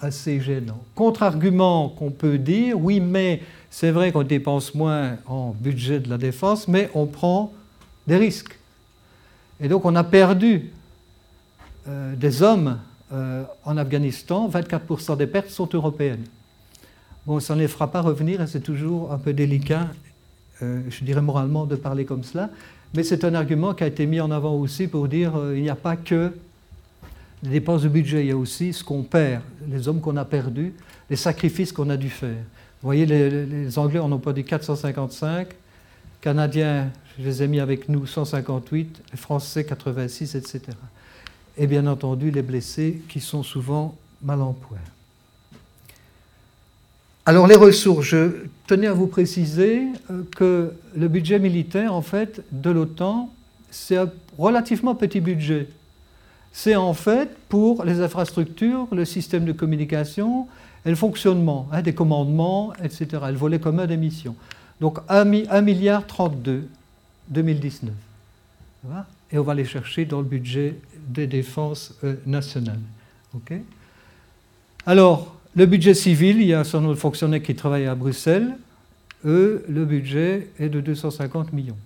[0.00, 0.78] assez gênant.
[0.94, 6.18] Contre-argument qu'on peut dire, oui, mais c'est vrai qu'on dépense moins en budget de la
[6.18, 7.52] défense, mais on prend
[8.06, 8.58] des risques.
[9.60, 10.70] Et donc on a perdu
[11.86, 12.78] des hommes
[13.14, 16.24] euh, en Afghanistan, 24% des pertes sont européennes.
[17.26, 19.88] Bon, ça ne les fera pas revenir et c'est toujours un peu délicat,
[20.62, 22.50] euh, je dirais moralement, de parler comme cela.
[22.94, 25.70] Mais c'est un argument qui a été mis en avant aussi pour dire euh, n'y
[25.70, 26.32] a pas que
[27.44, 30.24] les dépenses de budget, il y a aussi ce qu'on perd, les hommes qu'on a
[30.24, 30.72] perdus,
[31.10, 32.42] les sacrifices qu'on a dû faire.
[32.80, 35.48] Vous voyez, les, Anglais en ont pas dit 455,
[36.22, 40.60] Canadiens, je les ai mis avec nous, 158, les Français, 86, etc.
[41.58, 44.56] Et bien entendu, les blessés qui sont souvent mal en.
[47.26, 48.30] Alors les ressources, je
[48.66, 53.30] tenais à vous préciser euh, que le budget militaire, en fait, de l'OTAN,
[53.70, 55.68] c'est un relativement petit budget.
[56.56, 60.46] C'est en fait pour les infrastructures, le système de communication
[60.86, 63.08] et le fonctionnement hein, des commandements, etc.
[63.26, 64.36] Le volet commun des missions.
[64.80, 66.68] Donc 1 milliard 32
[67.28, 67.92] 2019.
[69.32, 70.76] Et on va les chercher dans le budget
[71.08, 72.78] des défenses euh, nationales.
[74.86, 77.96] Alors, le budget civil, il y a un certain nombre de fonctionnaires qui travaillent à
[77.96, 78.54] Bruxelles.
[79.24, 81.76] Eux, le budget est de 250 millions.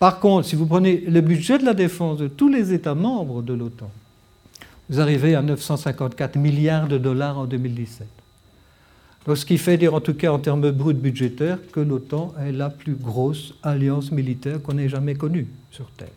[0.00, 3.42] Par contre, si vous prenez le budget de la défense de tous les États membres
[3.42, 3.90] de l'OTAN,
[4.88, 8.06] vous arrivez à 954 milliards de dollars en 2017.
[9.26, 12.52] Donc, ce qui fait dire, en tout cas en termes bruts budgétaires, que l'OTAN est
[12.52, 16.08] la plus grosse alliance militaire qu'on ait jamais connue sur Terre.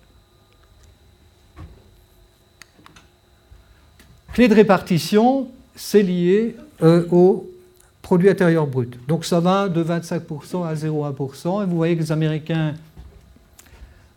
[4.32, 7.52] Clé de répartition, c'est lié euh, au
[8.02, 8.98] produit intérieur brut.
[9.10, 11.64] Donc ça va de 25% à 0,1%.
[11.64, 12.76] Et vous voyez que les Américains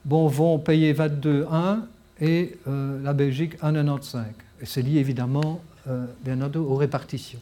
[0.07, 1.81] bon, vont payer 22,1
[2.21, 4.23] et euh, la Belgique 1,95.
[4.63, 6.07] Et c'est lié évidemment euh,
[6.55, 7.41] aux répartitions.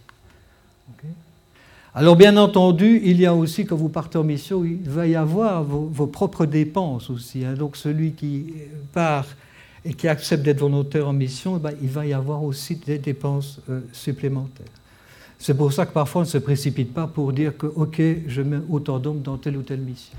[1.95, 5.15] Alors bien entendu, il y a aussi, quand vous partez en mission, il va y
[5.15, 7.45] avoir vos, propres dépenses aussi.
[7.45, 7.55] Hein.
[7.55, 8.47] Donc celui qui
[8.93, 9.27] part
[9.85, 12.99] et qui accepte d'être volontaire en mission, eh ben, il va y avoir aussi des
[12.99, 14.67] dépenses euh, supplémentaires.
[15.39, 18.43] C'est pour ça que parfois on ne se précipite pas pour dire que, OK, je
[18.43, 20.17] mets autant d'hommes dans telle ou telle mission.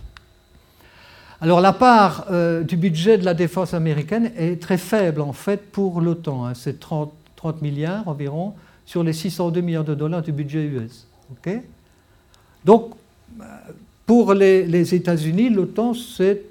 [1.42, 5.72] Alors la part euh, du budget de la défense américaine est très faible en fait
[5.72, 6.46] pour l'OTAN.
[6.46, 6.54] Hein.
[6.54, 8.54] C'est 30, 30, milliards environ
[8.86, 11.08] sur les 602 milliards de dollars du budget US.
[12.64, 12.94] Donc
[14.06, 16.42] pour les, les États-Unis, l'OTAN c'est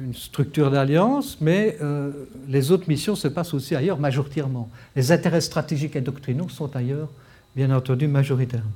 [0.00, 2.10] une structure d'alliance, mais euh,
[2.48, 4.68] les autres missions se passent aussi ailleurs majoritairement.
[4.96, 7.08] Les intérêts stratégiques et doctrinaux sont ailleurs,
[7.54, 8.70] bien entendu, majoritairement.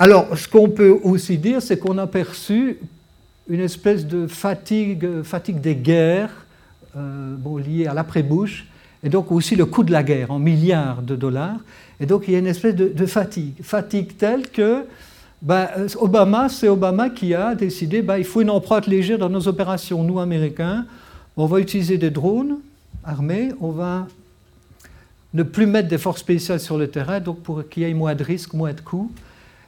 [0.00, 2.78] Alors, ce qu'on peut aussi dire, c'est qu'on a perçu
[3.48, 6.30] une espèce de fatigue, fatigue des guerres
[6.96, 8.66] euh, bon, liée à l'après-Bush,
[9.02, 11.58] et donc aussi le coût de la guerre en milliards de dollars.
[11.98, 14.84] Et donc il y a une espèce de, de fatigue, fatigue telle que
[15.42, 19.28] ben, euh, Obama, c'est Obama qui a décidé ben, il faut une empreinte légère dans
[19.28, 20.04] nos opérations.
[20.04, 20.86] Nous, Américains,
[21.36, 22.58] on va utiliser des drones
[23.02, 24.06] armés, on va
[25.34, 28.14] ne plus mettre des forces spéciales sur le terrain, donc pour qu'il y ait moins
[28.14, 29.10] de risques, moins de coûts.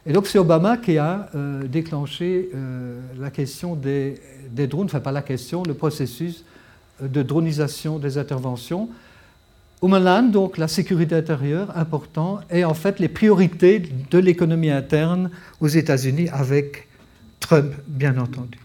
[0.07, 4.21] Et donc c'est Obama qui a euh, déclenché euh, la question des,
[4.67, 6.45] drones, enfin pas la question, le processus
[7.03, 8.89] de dronisation des interventions.
[9.83, 15.69] Homeland, donc la sécurité intérieure, important, et en fait les priorités de l'économie interne aux
[15.69, 16.89] États-Unis avec
[17.39, 18.59] Trump, bien entendu.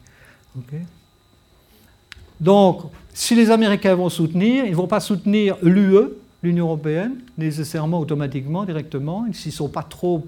[2.40, 2.82] donc,
[3.14, 6.10] si les Américains vont soutenir, ils ne vont pas soutenir l'UE,
[6.44, 9.26] l'Union européenne, nécessairement automatiquement, directement.
[9.26, 10.28] Ils ne sont, pas trop,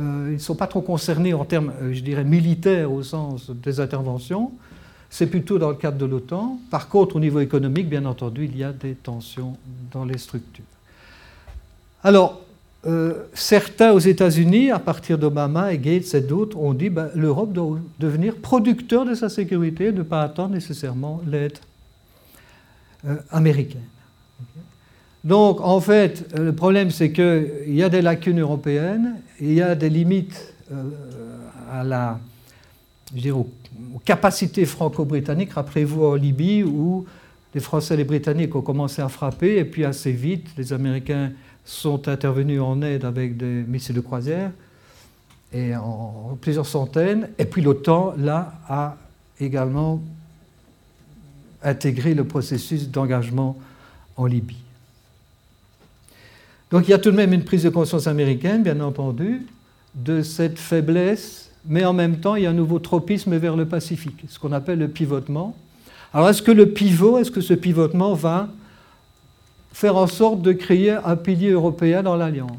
[0.00, 4.52] euh, sont pas trop concernés en termes, euh, je dirais, militaires au sens des interventions
[5.12, 6.60] c'est plutôt dans le cadre de l'OTAN.
[6.70, 9.56] Par contre, au niveau économique, bien entendu, il y a des tensions
[9.90, 10.64] dans les structures.
[12.04, 12.40] Alors,
[12.86, 17.10] euh, certains aux États-Unis, à partir d'Obama et Gates et d'autres, ont dit que ben,
[17.16, 21.58] l'Europe doit devenir producteur de sa sécurité, ne pas attendre nécessairement l'aide
[23.32, 23.80] américaine.
[25.22, 29.62] Donc, en fait, euh, le problème, c'est qu'il y a des lacunes européennes, il y
[29.62, 30.54] a des limites
[31.70, 32.20] à la,
[33.14, 35.52] je dirais, aux capacités franco-britanniques.
[35.52, 37.06] Rappelez-vous en Libye où
[37.54, 41.32] les Français et les Britanniques ont commencé à frapper et puis assez vite, les Américains
[41.64, 44.50] sont intervenus en aide avec des missiles de croisière
[45.52, 47.28] et en, plusieurs centaines.
[47.38, 48.96] Et puis l'OTAN, là, a
[49.40, 50.00] également
[51.62, 53.56] intégré le processus d'engagement
[54.16, 54.56] en Libye.
[56.70, 59.46] Donc il y a tout de même une prise de conscience américaine, bien entendu,
[59.94, 63.66] de cette faiblesse mais en même temps, il y a un nouveau tropisme vers le
[63.66, 65.54] Pacifique, ce qu'on appelle le pivotement.
[66.12, 68.48] Alors, est-ce que le pivot, est-ce que ce pivotement va
[69.72, 72.56] faire en sorte de créer un pilier européen dans l'Alliance?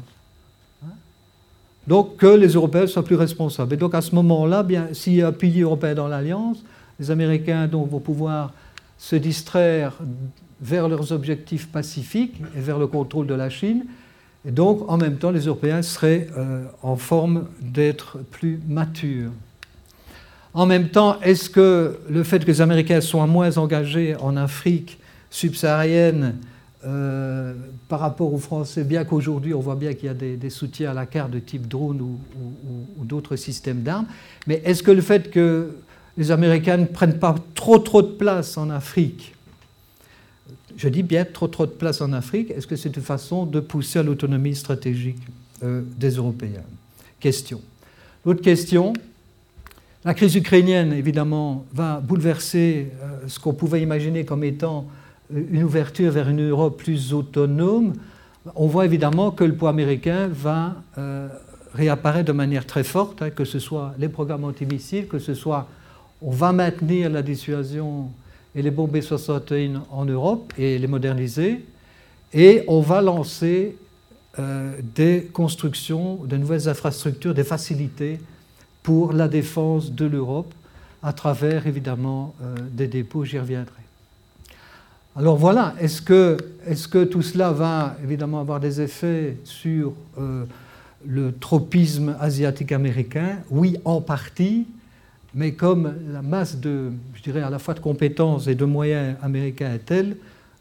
[1.86, 3.74] Donc, que les Européens soient plus responsables.
[3.74, 6.62] Et donc, à ce moment-là, bien, s'il y a un pilier européen dans l'Alliance,
[7.00, 8.52] les Américains vont pouvoir
[8.98, 9.94] se distraire
[10.60, 13.84] vers leurs objectifs pacifiques et vers le contrôle de la Chine,
[14.46, 19.30] et donc, en même temps, les Européens seraient euh, en forme d'être plus matures.
[20.54, 24.98] En même temps, est-ce que le fait que les Américains soient moins engagés en Afrique,
[25.30, 26.36] subsaharienne
[26.84, 27.54] euh,
[27.88, 30.94] par rapport aux Français, bien qu'aujourd'hui on voit bien qu'il y a des, soutiens à
[30.94, 34.06] la carte de type drone ou, d'autres systèmes d'armes,
[34.46, 35.70] mais est-ce que le fait que
[36.16, 39.34] les Américains ne prennent pas trop trop de place en Afrique,
[40.76, 43.60] je dis bien trop trop de place en Afrique, est-ce que c'est une façon de
[43.60, 45.22] pousser à l'autonomie stratégique
[45.62, 46.64] euh, des Européens?
[47.20, 47.60] Question.
[48.24, 48.92] L'autre question,
[50.04, 54.86] la crise ukrainienne, évidemment, va bouleverser euh, ce qu'on pouvait imaginer comme étant
[55.32, 57.94] une ouverture vers une Europe plus autonome,
[58.56, 61.28] on voit évidemment que le poids américain va euh,
[61.74, 65.68] réapparaître de manière très forte, hein, que ce soit les programmes antimissiles, que ce soit
[66.20, 68.10] on va maintenir la dissuasion
[68.54, 71.64] et les bombes B-61 en Europe et les moderniser,
[72.34, 73.76] et on va lancer
[74.38, 78.18] euh, des constructions, de nouvelles infrastructures, des facilités
[78.82, 80.52] pour la défense de l'Europe
[81.02, 83.82] à travers évidemment euh, des dépôts, j'y reviendrai.
[85.14, 90.44] Alors voilà, est-ce que, est que, tout cela va évidemment avoir des effets sur euh,
[91.06, 93.40] le tropisme asiatique américain?
[93.50, 94.66] Oui, en partie,
[95.34, 99.16] mais comme la masse de, je dirais, à la fois de compétences et de moyens
[99.22, 100.16] américains est telle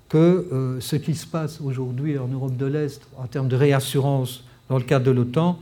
[0.07, 0.17] que
[0.51, 4.77] euh, ce qui se passe aujourd'hui en Europe de l'Est en termes de réassurance dans
[4.77, 5.59] le cadre de l'OTAN,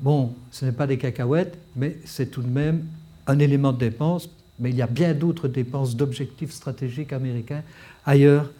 [0.00, 2.84] bon, ce n'est pas des cacahuètes, mais c'est tout de même
[3.26, 7.62] un élément de dépense, mais il y a bien d'autres dépenses d'objectifs stratégiques américains
[8.04, 8.50] ailleurs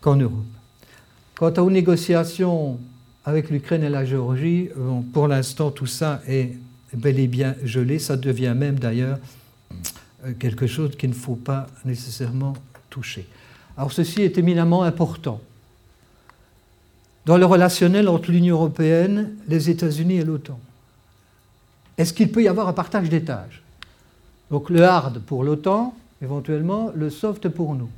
[0.00, 0.44] qu'en Europe.
[1.34, 2.78] Quant aux négociations
[3.24, 4.68] avec l'Ukraine et la Géorgie,
[5.12, 6.52] pour l'instant tout ça est
[6.96, 9.18] bel et bien gelé, ça devient même d'ailleurs
[10.24, 12.54] euh, quelque chose qu'il ne faut pas nécessairement
[12.88, 13.26] toucher.
[13.76, 15.40] Alors ceci est éminemment important.
[17.26, 20.58] Dans le relationnel entre l'Union européenne, les États-Unis et l'OTAN,
[21.96, 23.62] est-ce qu'il peut y avoir un partage des tâches
[24.50, 27.90] Donc le hard pour l'OTAN, éventuellement, le soft pour nous.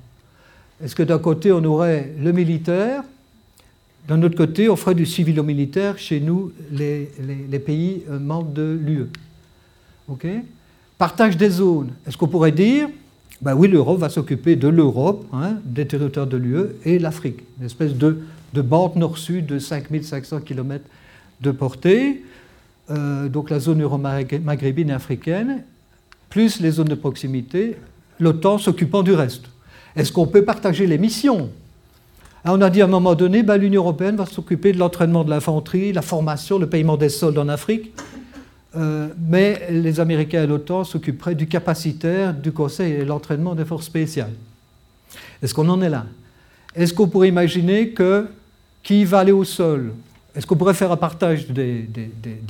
[0.83, 3.05] Est-ce que d'un côté, on aurait le militaire
[4.09, 7.09] D'un autre côté, on ferait du civilo-militaire chez nous, les,
[7.65, 9.07] pays euh, membres de l'UE.
[10.99, 11.91] Partage des zones.
[12.07, 12.88] Est-ce qu'on pourrait dire
[13.41, 17.67] ben oui, l'Europe va s'occuper de l'Europe, hein, des territoires de l'UE, et l'Afrique, une
[17.67, 18.17] espèce de,
[18.55, 20.85] bande nord-sud de 5500 km
[21.41, 22.23] de portée,
[22.91, 25.65] euh, donc la zone euro-maghrébine et africaine,
[26.31, 27.77] plus les zones de proximité,
[28.21, 29.47] l'OTAN s'occupant du reste.
[29.97, 31.51] Est-ce qu'on peut partager les missions?
[32.45, 35.31] On a dit à un moment donné, ben, l'Union européenne va s'occuper de l'entraînement de
[35.31, 37.93] l'infanterie, la formation, le paiement des soldes en Afrique,
[38.75, 43.87] euh, mais les Américains et l'OTAN s'occuperaient du capacitaire, du conseil et l'entraînement des forces
[43.87, 44.33] spéciales.
[45.41, 46.07] Est-ce qu'on en est là?
[46.75, 48.27] Est-ce qu'on pourrait imaginer que
[48.83, 49.93] qui va aller au sol?
[50.35, 51.87] Est-ce qu'on pourrait faire un partage des,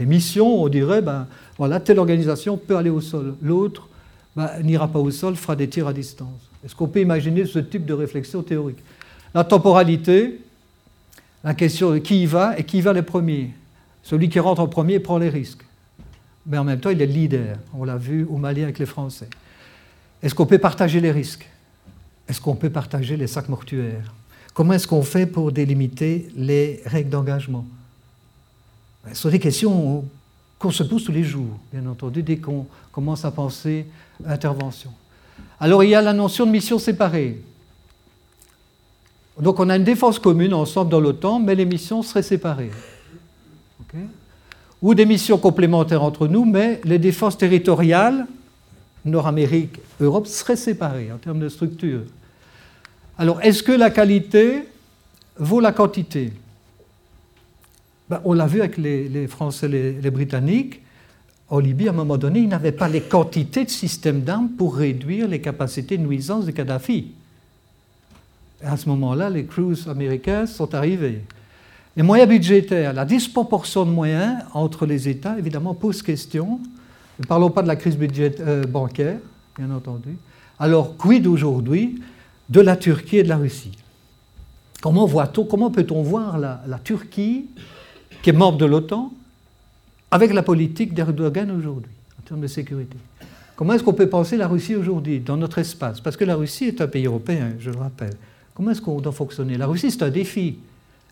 [0.07, 0.63] missions?
[0.63, 1.27] On dirait, ben,
[1.59, 3.89] voilà, telle organisation peut aller au sol, l'autre
[4.35, 6.49] ben, n'ira pas au sol, fera des tirs à distance.
[6.65, 8.79] Est-ce qu'on peut imaginer ce type de réflexion théorique?
[9.35, 10.41] La temporalité,
[11.43, 13.51] la question de qui y va et qui y va les premiers.
[14.03, 15.65] Celui qui rentre en premier prend les risques.
[16.47, 17.57] Mais en même temps, il est le leader.
[17.73, 19.29] On l'a vu au Mali avec les Français.
[20.23, 21.49] Est-ce qu'on peut partager les risques?
[22.29, 24.13] Est-ce qu'on peut partager les sacs mortuaires?
[24.55, 27.65] Comment est-ce qu'on fait pour délimiter les règles d'engagement?
[29.09, 30.05] Ce sont des questions
[30.59, 33.87] qu'on se pose tous les jours, bien entendu, dès qu'on commence à penser
[34.25, 34.93] intervention.
[35.59, 37.43] Alors il y a la notion de mission séparée.
[39.41, 42.71] Donc on a une défense commune ensemble dans l'OTAN, mais les missions seraient séparées.
[44.81, 48.27] Ou des missions complémentaires entre nous, mais les défenses territoriales,
[49.05, 52.03] Nord-Amérique, Europe, seraient séparées en termes de structure.
[53.17, 54.65] Alors est-ce que la qualité
[55.39, 56.33] vaut la quantité?
[58.11, 60.83] Ben, On l'a vu avec les, Français et les Britanniques
[61.49, 64.75] en Libye, à un moment donné, ils n'avaient pas les quantités de systèmes d'armes pour
[64.75, 67.13] réduire les capacités de nuisance de Kadhafi.
[68.65, 71.23] À ce moment-là, les cruises américains sont arrivés.
[71.97, 76.61] Les moyens budgétaires, la disproportion de moyens entre les États, évidemment, pose question.
[77.19, 79.19] Ne parlons pas de la crise budgétaire, euh, bancaire,
[79.59, 80.17] bien entendu.
[80.59, 82.01] Alors, quid aujourd'hui
[82.49, 83.73] de la Turquie et de la Russie?
[84.81, 87.47] Comment, voit-on, comment peut-on voir la Turquie,
[88.23, 89.13] qui est membre de l'OTAN,
[90.11, 92.97] avec la politique d'Erdogan aujourd'hui, en termes de sécurité?
[93.55, 96.01] Comment est-ce qu'on peut penser la Russie aujourd'hui, dans notre espace?
[96.01, 98.15] Parce que la Russie est un pays européen, je le rappelle.
[98.55, 99.57] Comment est-ce qu'on doit fonctionner?
[99.57, 100.57] La Russie, c'est un défi.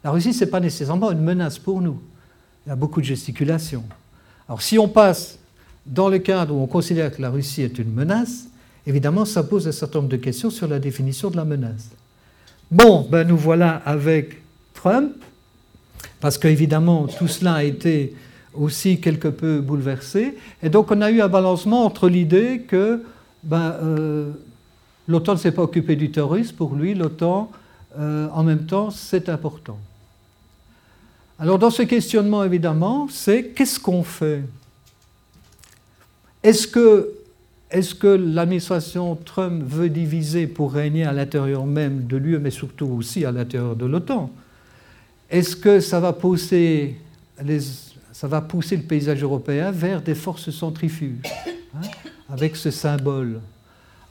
[0.05, 2.01] La Russie, ce n'est pas nécessairement une menace pour nous.
[2.67, 3.85] Il y a beaucoup de gesticulations.
[4.49, 5.39] Alors si on passe
[5.87, 8.47] dans le cadre où on considère que la Russie est une menace,
[8.87, 11.89] évidemment, ça pose un certain nombre de questions sur la définition de la menace.
[12.71, 14.43] Bon, ben nous voilà avec
[14.75, 15.13] Trump,
[16.21, 18.15] parce qu'évidemment, tout cela a été
[18.55, 20.37] aussi quelque peu bouleversé.
[20.63, 23.03] Et donc on a eu un balancement entre l'idée que
[23.43, 24.33] ben, euh,
[25.11, 27.51] l'OTAN ne s'est pas occupé du terrorisme, pour lui l'OTAN
[27.99, 29.79] euh, en même temps, c'est important.
[31.39, 34.43] Alors dans ce questionnement, évidemment, c'est qu'est-ce qu'on fait?
[36.43, 37.11] Est-ce que,
[37.71, 42.87] est que l'administration Trump veut diviser pour régner à l'intérieur même de l'UE, mais surtout
[42.87, 44.31] aussi à l'intérieur de l'OTAN?
[45.29, 46.97] Est-ce que ça va, pousser
[47.45, 47.61] les,
[48.13, 51.19] ça va pousser le paysage européen vers des forces centrifuges,
[51.75, 51.81] hein,
[52.29, 53.41] avec ce symbole?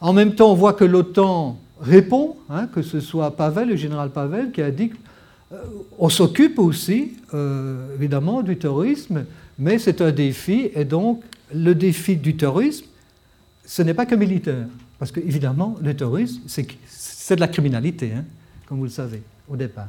[0.00, 4.10] En même temps, on voit que l'OTAN répond, hein, que ce soit Pavel, le général
[4.10, 4.92] Pavel, qui a dit
[5.52, 5.56] euh,
[5.98, 9.24] on s'occupe aussi, euh, évidemment, du terrorisme,
[9.58, 11.22] mais c'est un défi, et donc
[11.52, 12.86] le défi du terrorisme,
[13.64, 14.66] ce n'est pas que militaire,
[14.98, 18.24] parce qu'évidemment, le terrorisme, c'est de la criminalité, hein,
[18.66, 19.88] comme vous le savez, au départ.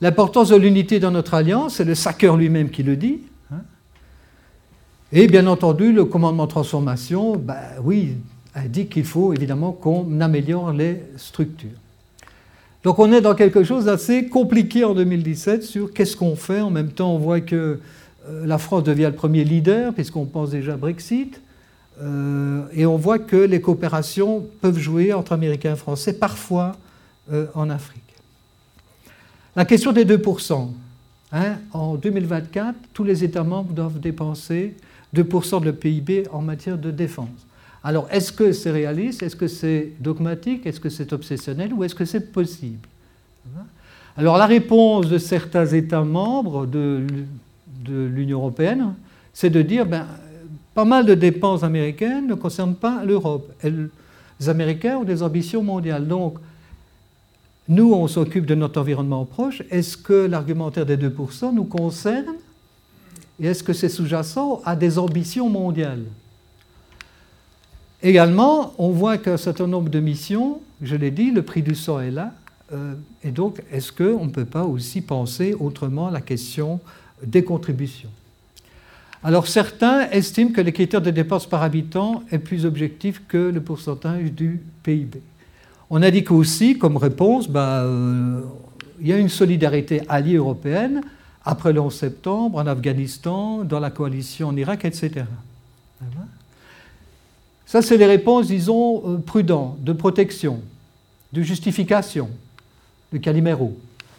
[0.00, 3.20] L'importance de l'unité dans notre alliance, c'est le Sacker lui-même qui le dit.
[3.52, 3.60] Hein.
[5.12, 8.16] Et bien entendu, le commandement de transformation, ben, oui,
[8.68, 11.70] dit qu'il faut évidemment qu'on améliore les structures.
[12.84, 16.60] Donc on est dans quelque chose d'assez compliqué en 2017 sur qu'est-ce qu'on fait.
[16.60, 17.78] En même temps, on voit que
[18.28, 21.40] euh, la France devient le premier leader, puisqu'on pense déjà Brexit.
[22.00, 26.76] Euh, et on voit que les coopérations peuvent jouer entre Américains et Français, parfois
[27.32, 28.02] euh, en Afrique.
[29.54, 30.70] La question des 2%.
[31.34, 34.74] Hein, en 2024, tous les États membres doivent dépenser
[35.14, 37.28] 2% de le PIB en matière de défense.
[37.84, 39.22] Alors, est-ce que c'est réaliste?
[39.22, 40.66] Est-ce que c'est dogmatique?
[40.66, 41.72] Est-ce que c'est obsessionnel?
[41.74, 42.88] Ou est-ce que c'est possible?
[44.16, 47.04] Alors, la réponse de certains États membres de,
[47.88, 48.94] l'Union européenne,
[49.32, 50.06] c'est de dire ben,
[50.74, 53.50] pas mal de dépenses américaines ne concernent pas l'Europe.
[53.64, 56.06] Les Américains ont des ambitions mondiales.
[56.06, 56.38] Donc,
[57.68, 59.62] nous, on s'occupe de notre environnement proche.
[59.70, 62.36] Est-ce que l'argumentaire des 2% nous concerne?
[63.40, 66.04] Et est-ce que c'est sous-jacent à des ambitions mondiales?
[68.02, 72.00] Également, on voit qu'un certain nombre de missions, je l'ai dit, le prix du sang
[72.00, 72.32] est là.
[72.72, 76.80] Euh, et donc, est-ce qu'on ne peut pas aussi penser autrement la question
[77.24, 78.10] des contributions?
[79.22, 83.60] Alors, certains estiment que les critères de dépenses par habitant est plus objectif que le
[83.60, 85.20] pourcentage du PIB.
[85.88, 88.40] On indique aussi, comme réponse, bah, euh,
[89.00, 91.02] il y a une solidarité alliée européenne
[91.44, 95.24] après le 11 septembre, en Afghanistan, dans la coalition en Irak, etc.
[97.72, 100.60] Ça, c'est les réponses, disons, euh, prudentes, de protection,
[101.32, 102.28] de justification,
[103.14, 103.74] de Calimero.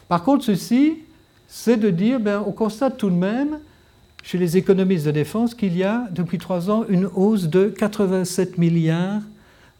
[0.08, 0.94] Par contre, ceci,
[1.46, 3.60] c'est de dire, ben, on constate tout de même,
[4.24, 8.58] chez les économistes de défense, qu'il y a, depuis trois ans, une hausse de 87
[8.58, 9.22] milliards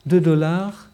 [0.07, 0.89] de dollars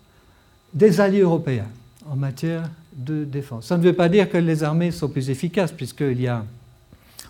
[0.72, 1.68] des alliés européens
[2.10, 2.62] en matière
[2.96, 3.66] de défense.
[3.66, 6.46] Ça ne veut pas dire que les armées sont plus efficaces, puisqu'il y a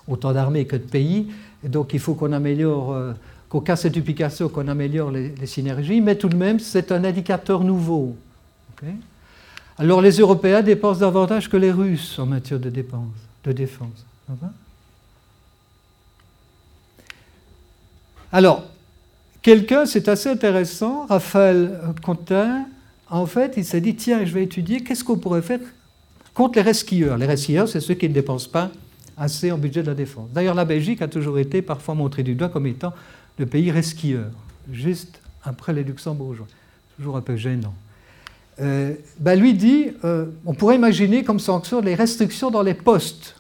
[0.07, 1.27] autant d'armées que de pays,
[1.65, 2.95] et donc il faut qu'on améliore
[3.51, 7.05] euh, qu'au cas cette duplication, qu'on améliore les, synergies, mais tout de même, c'est un
[7.05, 8.17] indicateur nouveau.
[9.77, 13.09] Alors, les Européens dépensent davantage que les Russes en matière de, dépenses,
[13.45, 14.07] de défense.
[18.33, 18.65] Alors,
[19.43, 22.67] quelqu'un, c'est assez intéressant, Raphaël Contin,
[23.11, 25.59] en fait, il s'est dit tiens, je vais étudier qu'est-ce qu'on pourrait faire
[26.33, 27.19] contre les resquilleurs?
[27.19, 28.71] Les resquilleurs, c'est ceux qui ne dépensent pas
[29.17, 30.31] assez en budget de la défense.
[30.33, 32.95] D'ailleurs, la Belgique a toujours été parfois montrée du doigt comme étant
[33.41, 34.31] le pays resquilleur,
[34.71, 36.47] juste après les Luxembourgeois.
[36.97, 37.75] Toujours un peu gênant.
[38.61, 43.35] Euh, ben lui dit, euh, on pourrait imaginer comme sanction les restrictions dans les postes,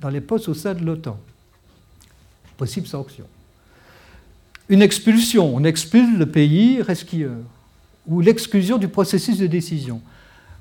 [0.00, 1.20] dans les postes au sein de l'OTAN.
[2.56, 3.26] Possible sanction.
[4.70, 7.36] Une expulsion, on expulse le pays resquilleur,
[8.06, 10.00] ou l'exclusion du processus de décision.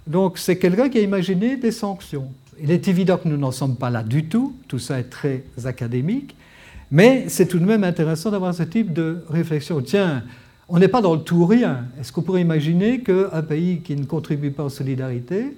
[0.05, 2.27] Donc c'est quelqu'un qui a imaginé des sanctions.
[2.61, 5.45] Il est évident que nous n'en sommes pas là du tout, tout ça est très
[5.63, 6.35] académique,
[6.91, 9.81] mais c'est tout de même intéressant d'avoir ce type de réflexion.
[9.81, 10.23] Tiens,
[10.67, 11.85] on n'est pas dans le tout rien.
[11.99, 15.57] Est-ce qu'on pourrait imaginer qu'un pays qui ne contribue pas en solidarité,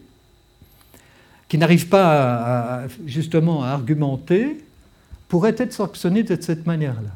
[1.48, 4.58] qui n'arrive pas justement à argumenter,
[5.28, 7.10] pourrait être sanctionné de cette manière-là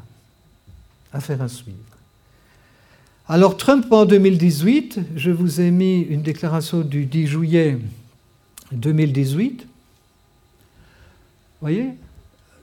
[1.12, 1.76] Affaire à suivre.
[3.28, 7.78] Alors Trump en 2018, je vous ai mis une déclaration du 10 juillet
[8.72, 9.62] 2018.
[9.62, 9.66] Vous
[11.60, 11.90] voyez?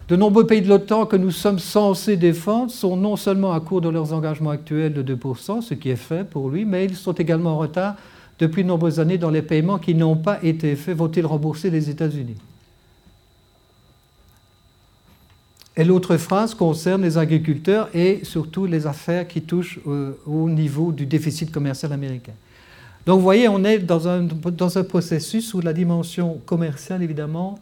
[0.08, 3.82] De nombreux pays de l'OTAN que nous sommes censés défendre sont non seulement à court
[3.82, 7.14] de leurs engagements actuels de 2%, ce qui est fait pour lui, mais ils sont
[7.14, 7.95] également en retard
[8.38, 10.97] depuis de nombreuses années dans les paiements qui n'ont pas été faits.
[10.97, 12.36] Vont-ils rembourser les États-Unis?
[15.78, 20.91] Et l'autre phrase concerne les agriculteurs et surtout les affaires qui touchent euh, au niveau
[20.91, 22.32] du déficit commercial américain.
[23.06, 27.60] Donc vous voyez, on est dans un, dans un processus où la dimension commerciale, évidemment,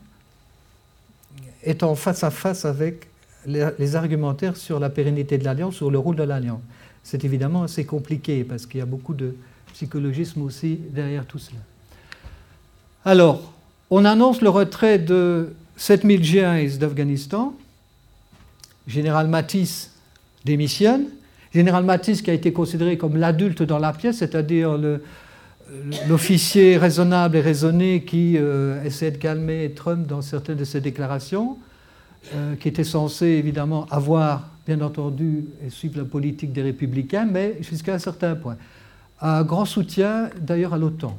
[1.82, 3.08] en face à face avec
[3.46, 6.62] les, argumentaires sur la pérennité de l'alliance, sur le rôle de l'alliance.
[7.04, 9.36] C'est évidemment assez compliqué parce qu'il y a beaucoup de
[9.74, 11.60] psychologisme aussi derrière tout cela.
[13.06, 13.54] Alors,
[13.90, 17.54] on annonce le retrait de 7000 GIs d'Afghanistan.
[18.88, 19.92] Général Matisse
[20.46, 21.06] démissionne.
[21.54, 24.78] Général Matisse qui a été considéré comme l'adulte dans la pièce, c'est-à-dire
[26.08, 31.58] l'officier raisonnable et raisonné qui euh, essaie de calmer Trump dans certaines de ses déclarations,
[32.36, 37.58] euh, qui était censé évidemment avoir, bien entendu, et suivre la politique des républicains, mais
[37.62, 38.58] jusqu'à un certain point.
[39.22, 41.18] Un grand soutien d'ailleurs à l'OTAN.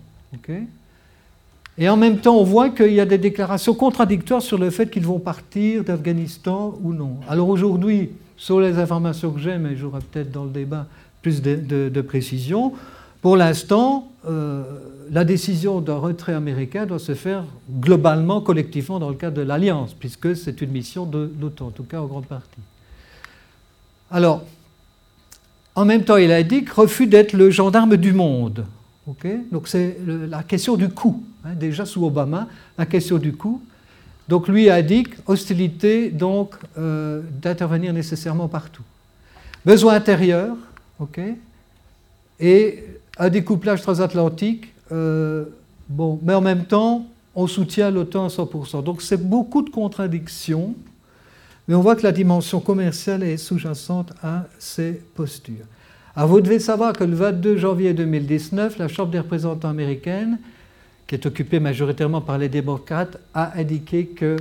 [1.79, 4.91] et en même temps, on voit qu'il y a des déclarations contradictoires sur le fait
[4.91, 7.17] qu'ils vont partir d'Afghanistan ou non.
[7.29, 10.87] Alors aujourd'hui, sur les informations que j'ai, mais j'aurai peut-être dans le débat
[11.23, 12.75] plus de, précision.
[13.25, 14.65] Pour l'instant, euh,
[15.11, 17.45] la décision d'un retrait américain doit se faire
[17.81, 21.85] globalement, collectivement, dans le cadre de l'Alliance, puisque c'est une mission de l'OTAN, en tout
[21.85, 22.61] cas en grande partie.
[24.11, 24.43] Alors,
[25.75, 28.67] en même temps, il a dit que refus d'être le gendarme du monde.
[29.07, 31.25] Donc c'est la question du coût.
[31.47, 32.47] Hein, déjà sous Obama,
[32.77, 33.63] la question du coût.
[34.29, 38.85] Donc lui indique hostilité donc euh, d'intervenir nécessairement partout.
[39.65, 40.59] Besoin intérieur,
[41.01, 41.21] ok,
[42.39, 42.85] et
[43.19, 44.73] un découplage transatlantique.
[44.93, 45.45] Euh,
[45.89, 48.83] bon, mais en même temps, on soutient l'OTAN à 100%.
[48.83, 50.75] Donc c'est beaucoup de contradictions,
[51.67, 55.67] mais on voit que la dimension commerciale est sous-jacente à ces postures.
[56.17, 60.39] Alors vous devez savoir que le 22 janvier 2019, la Chambre des représentants américaine
[61.07, 64.37] qui est occupé majoritairement par les démocrates, a indiqué que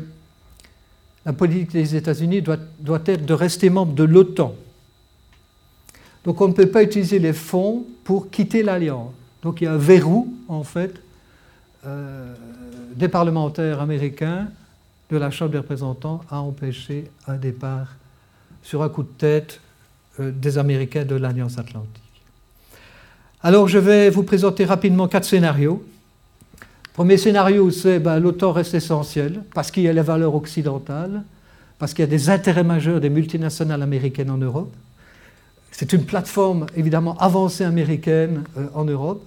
[1.26, 4.56] la politique des États-Unis doit, être de rester membre de l'OTAN.
[6.26, 9.12] Donc on ne peut pas utiliser les fonds pour quitter l'alliance.
[9.42, 10.94] Donc il y a un verrou, en fait,
[11.86, 12.34] euh,
[12.96, 14.48] des parlementaires américains
[15.10, 17.88] de la Chambre des représentants à empêcher un départ
[18.62, 19.60] sur un coup de tête
[20.20, 22.02] euh, des Américains de l'Alliance atlantique.
[23.42, 25.84] Alors je vais vous présenter rapidement quatre scénarios
[26.94, 31.24] Premier scénario, c'est ben, l'OTAN reste essentiel parce qu'il y a les valeurs occidentales,
[31.80, 34.72] parce qu'il y a des intérêts majeurs des multinationales américaines en Europe.
[35.74, 39.24] C'est une plateforme évidemment avancée américaine euh, en Europe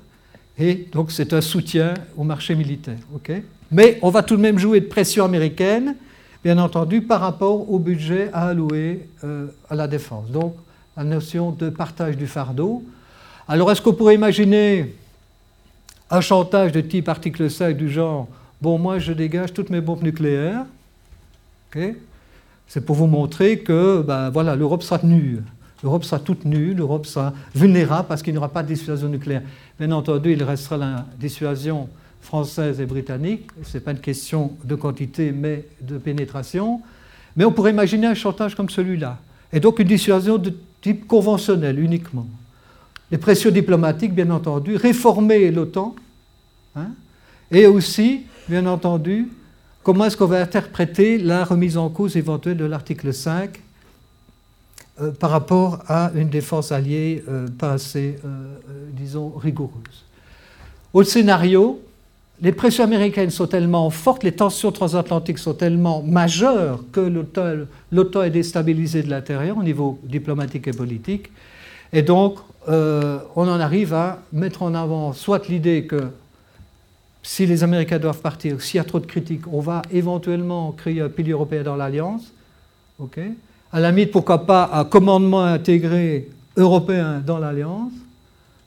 [0.59, 2.99] et donc c'est un soutien au marché militaire.
[3.71, 5.97] Mais on va tout de même jouer de pression américaine,
[6.45, 10.31] bien entendu, par rapport au budget à allouer euh, à la défense.
[10.31, 10.55] Donc
[10.97, 12.85] la notion de partage du fardeau.
[13.49, 14.95] Alors est-ce qu'on pourrait imaginer
[16.11, 18.29] un chantage de type article 5 du genre
[18.63, 20.65] Bon, moi je dégage toutes mes bombes nucléaires.
[22.69, 25.41] C'est pour vous montrer que ben, voilà, l'Europe sera nue.
[25.83, 29.43] L'Europe sera toute nue, l'Europe sera vulnérable parce qu'il n'y aura pas de dissuasion nucléaire.
[29.79, 31.89] Bien entendu, il restera la dissuasion
[32.21, 33.51] française et britannique.
[33.63, 36.81] Ce n'est pas une question de quantité, mais de pénétration.
[37.37, 39.19] Mais on pourrait imaginer un chantage comme celui-là.
[39.53, 42.27] Et donc une dissuasion de type conventionnel uniquement
[43.11, 45.95] les pressions diplomatiques, bien entendu, réformer l'OTAN,
[46.75, 46.89] hein,
[47.51, 49.29] et aussi, bien entendu,
[49.83, 53.63] comment est-ce qu'on va interpréter la remise en cause éventuelle de l'article 5
[54.99, 58.57] euh, par rapport à une défense alliée euh, pas assez, euh,
[58.93, 60.07] disons, rigoureuse.
[60.95, 61.83] Autre scénario,
[62.41, 67.01] les pressions américaines sont tellement fortes, les tensions transatlantiques sont tellement majeures que
[67.93, 71.31] l'OTAN est déstabilisée de l'intérieur au niveau diplomatique et politique.
[71.93, 76.09] Et donc, on en arrive à mettre en avant soit l'idée que
[77.23, 81.01] si les Américains doivent partir, s'il y a trop de critiques, on va éventuellement créer
[81.01, 82.33] un pilier européen dans l'Alliance.
[83.77, 87.93] À la limite, pourquoi pas un commandement intégré européen dans l'Alliance.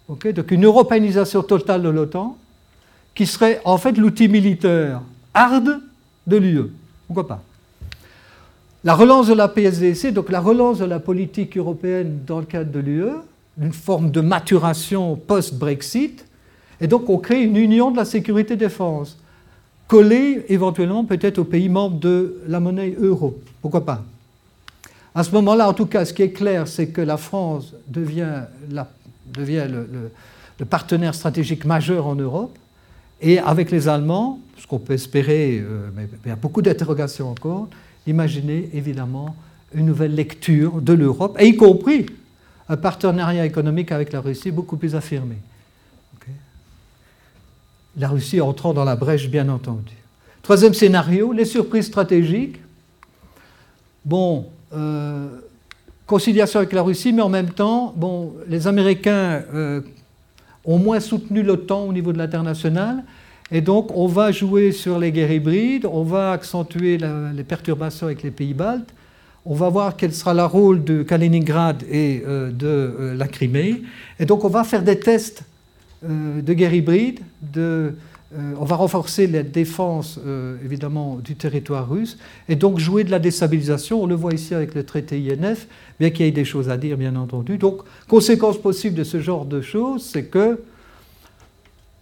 [0.08, 2.38] donc une européanisation totale de l'OTAN,
[3.16, 5.02] qui serait en fait l'outil militaire
[5.34, 5.80] hard
[6.28, 6.72] de l'UE.
[7.08, 7.42] Pourquoi pas?
[8.84, 12.72] La relance de la PSDC, donc la relance de la politique européenne dans le cadre
[12.72, 13.10] de l'UE,
[13.60, 16.24] une forme de maturation post-Brexit,
[16.80, 19.18] et donc on crée une union de la sécurité-défense,
[19.88, 23.40] collée éventuellement peut-être aux pays membres de la monnaie euro.
[23.64, 24.04] Pourquoi pas?
[25.16, 28.44] À ce moment-là, en tout cas, ce qui est clair, c'est que la France devient,
[29.38, 30.12] le,
[30.70, 32.58] partenaire stratégique majeur en Europe,
[33.22, 37.30] et avec les Allemands, ce qu'on peut espérer, euh, mais il y a beaucoup d'interrogations
[37.32, 37.68] encore,
[38.08, 39.36] imaginer évidemment
[39.74, 42.06] une nouvelle lecture de l'Europe, et y compris
[42.70, 45.36] un partenariat économique avec la Russie beaucoup plus affirmé.
[47.98, 49.96] la Russie entrant dans la brèche, bien entendu.
[50.44, 52.58] Troisième scénario, les surprises stratégiques.
[54.06, 54.46] Bon,
[56.10, 59.82] conciliation avec la Russie, mais en même temps, bon, les Américains euh,
[60.66, 63.04] ont moins soutenu l'OTAN au niveau de l'international,
[63.52, 68.24] et donc on va jouer sur les guerres hybrides, on va accentuer les perturbations avec
[68.24, 68.90] les pays baltes,
[69.46, 73.84] on va voir quel sera le rôle de Kaliningrad et euh, de euh, la Crimée.
[74.20, 75.44] Et donc on va faire des tests
[76.04, 77.94] euh, de guerre hybride, de
[78.38, 82.18] euh, on va renforcer la défense, euh, évidemment, du territoire russe,
[82.48, 84.04] et donc jouer de la déstabilisation.
[84.04, 85.68] On le voit ici avec le traité INF,
[86.00, 87.58] bien qu'il y ait des choses à dire, bien entendu.
[87.58, 90.62] Donc, conséquence possible de ce genre de choses, c'est que,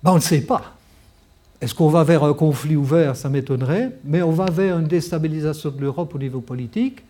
[0.03, 0.73] ben, on ne sait pas.
[1.61, 5.71] Est-ce qu'on va vers un conflit ouvert Ça m'étonnerait, mais on va vers une déstabilisation
[5.71, 7.03] de l'Europe au niveau politique.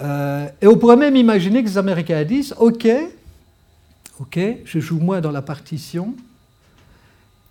[0.00, 2.88] Euh, et on pourrait même imaginer que les Américains disent, OK,
[4.20, 6.14] OK, je joue moins dans la partition,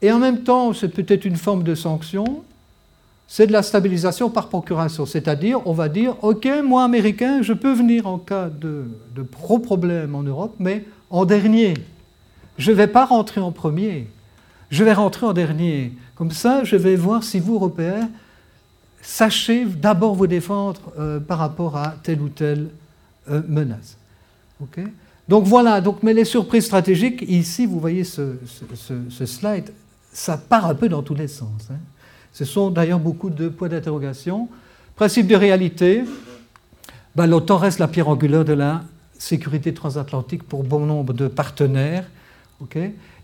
[0.01, 2.43] et en même temps, c'est peut-être une forme de sanction,
[3.27, 5.05] c'est de la stabilisation par procuration.
[5.05, 8.85] C'est-à-dire, on va dire, OK, moi, Américain, je peux venir en cas de,
[9.31, 11.73] gros problèmes en Europe, mais en dernier.
[12.57, 14.07] Je ne vais pas rentrer en premier,
[14.69, 15.93] je vais rentrer en dernier.
[16.15, 18.09] Comme ça, je vais voir si vous, Européens,
[19.01, 22.69] sachez d'abord vous défendre euh, par rapport à telle ou telle
[23.29, 23.97] euh, menace.
[24.61, 24.79] OK?
[25.27, 28.37] Donc voilà, donc, mais les surprises stratégiques, ici, vous voyez ce
[29.25, 29.71] slide,
[30.18, 31.68] ça part un peu dans tous les sens.
[31.70, 31.76] Hein.
[32.34, 34.49] Ce sont d'ailleurs beaucoup de points d'interrogation.
[34.95, 36.03] Principe de réalité,
[37.15, 38.82] ben, l'OTAN reste la pierre angulaire de la
[39.20, 42.05] sécurité transatlantique pour bon nombre de partenaires.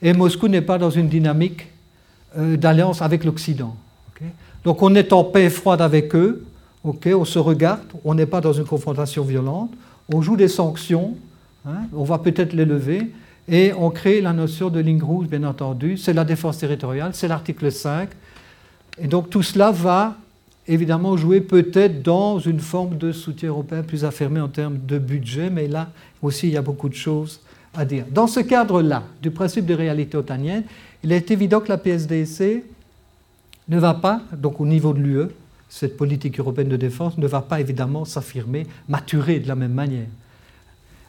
[0.03, 1.67] et Moscou n'est pas dans une dynamique
[2.37, 3.75] euh, d'alliance avec l'Occident.
[4.63, 6.45] Donc on est en paix froide avec eux,
[6.83, 9.71] on se regarde, on n'est pas dans une confrontation violente,
[10.13, 11.17] on joue des sanctions,
[11.65, 13.11] hein, on va peut-être les lever,
[13.47, 15.97] et on crée la notion de ligne rouge, bien entendu.
[15.97, 18.09] C'est la défense territoriale, c'est l'article 5.
[18.99, 20.15] Et donc tout cela va
[20.67, 25.49] évidemment jouer peut-être dans une forme de soutien européen plus affirmé en termes de budget,
[25.49, 25.89] mais là
[26.21, 27.41] aussi il y a beaucoup de choses
[27.75, 28.05] à dire.
[28.09, 30.63] Dans ce cadre-là, du principe de réalité otanienne,
[31.03, 32.63] il est évident que la PSDC
[33.67, 35.27] ne va pas, donc au niveau de l'UE,
[35.67, 40.07] cette politique européenne de défense ne va pas évidemment s'affirmer, maturer de la même manière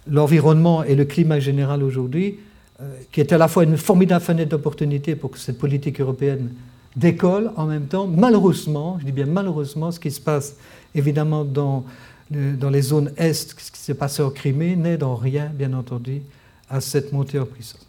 [0.07, 2.39] l'environnement et le climat général aujourd'hui,
[2.81, 6.51] euh, qui est à la fois une formidable fenêtre d'opportunité pour que cette politique européenne
[6.97, 10.57] décolle, en même temps, malheureusement, je dis bien malheureusement, ce qui se passe
[10.95, 11.85] évidemment dans,
[12.31, 16.23] dans les zones Est, ce qui s'est passé en Crimée, n'est dans rien, bien entendu,
[16.69, 17.87] à cette montée en puissance.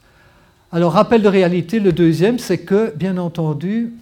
[0.72, 3.94] Alors, rappel de réalité, le deuxième, c'est que, bien entendu,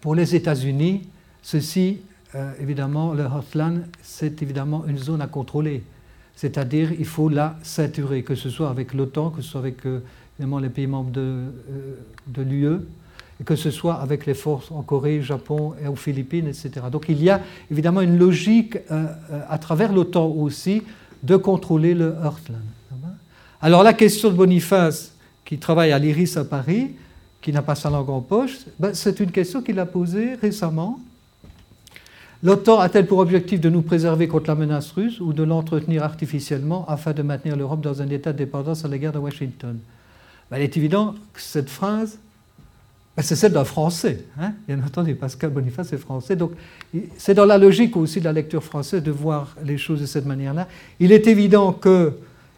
[0.00, 1.02] pour les États-Unis,
[1.42, 1.98] ceci,
[2.34, 5.82] euh, évidemment, le Heartland, c'est évidemment une zone à contrôler.
[6.36, 10.00] C'est-à-dire il faut la ceinturer, que ce soit avec l'OTAN, que ce soit avec euh,
[10.38, 12.78] les pays membres de, euh, de l'UE,
[13.44, 16.86] que ce soit avec les forces en Corée, Japon et aux Philippines, etc.
[16.90, 19.06] Donc il y a évidemment une logique euh,
[19.48, 20.82] à travers l'OTAN aussi
[21.22, 22.60] de contrôler le Heartland.
[23.60, 25.14] Alors la question de Boniface,
[25.44, 26.90] qui travaille à l'IRIS à Paris,
[27.40, 31.00] qui n'a pas sa langue en poche, ben, c'est une question qu'il a posée récemment
[32.44, 36.84] L'OTAN a-t-elle pour objectif de nous préserver contre la menace russe ou de l'entretenir artificiellement
[36.88, 39.78] afin de maintenir l'Europe dans un état de dépendance à l'égard de Washington?
[40.50, 42.18] Ben, Il est évident que cette phrase,
[43.16, 44.26] ben, c'est celle d'un Français.
[44.38, 46.36] Hein Bien entendu, Pascal Boniface est français.
[46.36, 46.52] Donc
[47.16, 50.26] c'est dans la logique aussi de la lecture française de voir les choses de cette
[50.26, 50.68] manière-là.
[51.00, 52.12] Il est évident qu'il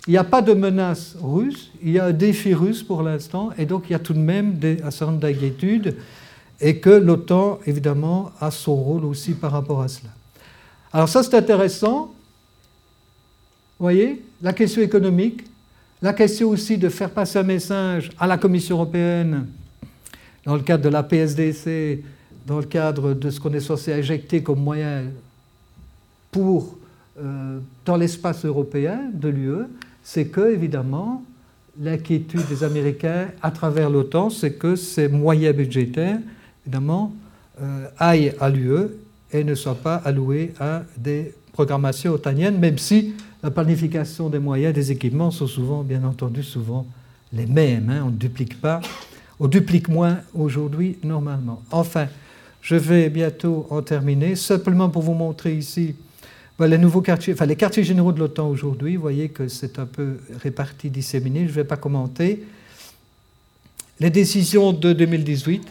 [0.09, 3.67] n'y a pas de menace russe, il y a un défi russe pour l'instant, et
[3.67, 5.95] donc il y a tout de même des, un certain nombre d'inquiétudes
[6.61, 10.11] et que l'OTAN, évidemment, a son rôle aussi par rapport à cela.
[10.93, 12.15] Alors ça, c'est intéressant.
[13.79, 15.45] Vous voyez, la question économique,
[16.01, 19.47] la question aussi de faire passer un message à la Commission européenne
[20.45, 22.03] dans le cadre de la PSDC,
[22.47, 25.05] dans le cadre de ce qu'on est censé injecter comme moyen
[26.31, 26.77] pour,
[27.19, 29.67] euh, dans l'espace européen de l'UE,
[30.03, 31.25] c'est que, évidemment,
[31.81, 36.21] l'inquiétude des Américains à travers l'OTAN, c'est que ces moyens budgétaires
[36.67, 37.15] évidemment,
[37.63, 38.89] euh, aillent à l'UE
[39.33, 44.75] et ne soient pas alloués à des programmations otaniennes, même si la planification des moyens,
[44.75, 46.87] des équipements sont souvent, bien entendu, souvent
[47.33, 47.91] les mêmes.
[47.91, 48.03] Hein.
[48.07, 48.81] on ne duplique pas,
[49.41, 51.63] on duplique moins aujourd'hui normalement.
[51.71, 52.09] Enfin,
[52.61, 55.95] je vais bientôt en terminer, simplement pour vous montrer ici
[56.65, 58.97] les nouveaux quartiers, enfin les quartiers généraux de l'OTAN aujourd'hui.
[58.97, 61.41] Vous voyez que c'est un peu réparti, disséminé.
[61.41, 62.45] Je ne vais pas commenter.
[64.01, 65.67] Les décisions de 2018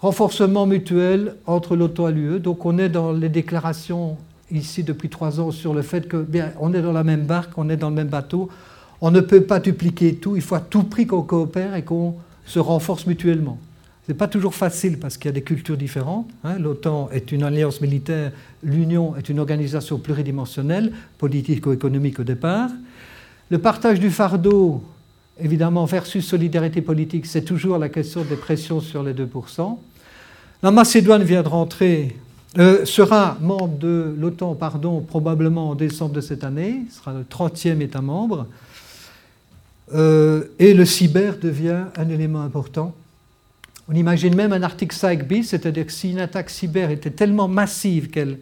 [0.00, 2.40] renforcement mutuel entre l'OTAN et l'UE.
[2.40, 4.16] Donc on est dans les déclarations
[4.50, 7.56] ici depuis trois ans sur le fait que bien on est dans la même barque,
[7.56, 8.48] on est dans le même bateau,
[9.00, 12.16] on ne peut pas dupliquer tout, il faut à tout prix qu'on coopère et qu'on
[12.46, 13.58] se renforce mutuellement.
[14.06, 16.28] Ce n'est pas toujours facile parce qu'il y a des cultures différentes.
[16.42, 16.58] Hein.
[16.58, 18.32] L'OTAN est une alliance militaire,
[18.64, 22.70] l'Union est une organisation pluridimensionnelle, politico-économique au départ.
[23.50, 24.82] Le partage du fardeau,
[25.38, 29.78] évidemment, versus solidarité politique, c'est toujours la question des pressions sur les 2%.
[30.62, 32.18] La Macédoine vient de rentrer,
[32.58, 34.54] euh, sera membre de l'OTAN,
[35.08, 38.46] probablement en décembre de cette année, sera le 30e État membre.
[39.94, 42.94] Euh, et le cyber devient un élément important
[43.88, 47.48] On imagine même un article 5 bis, c'est-à-dire que si une attaque cyber était tellement
[47.48, 48.38] massive qu'elle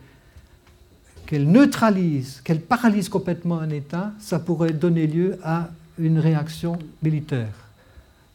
[1.33, 7.55] neutralise, qu'elle paralyse complètement un État, ça pourrait donner lieu à une réaction militaire.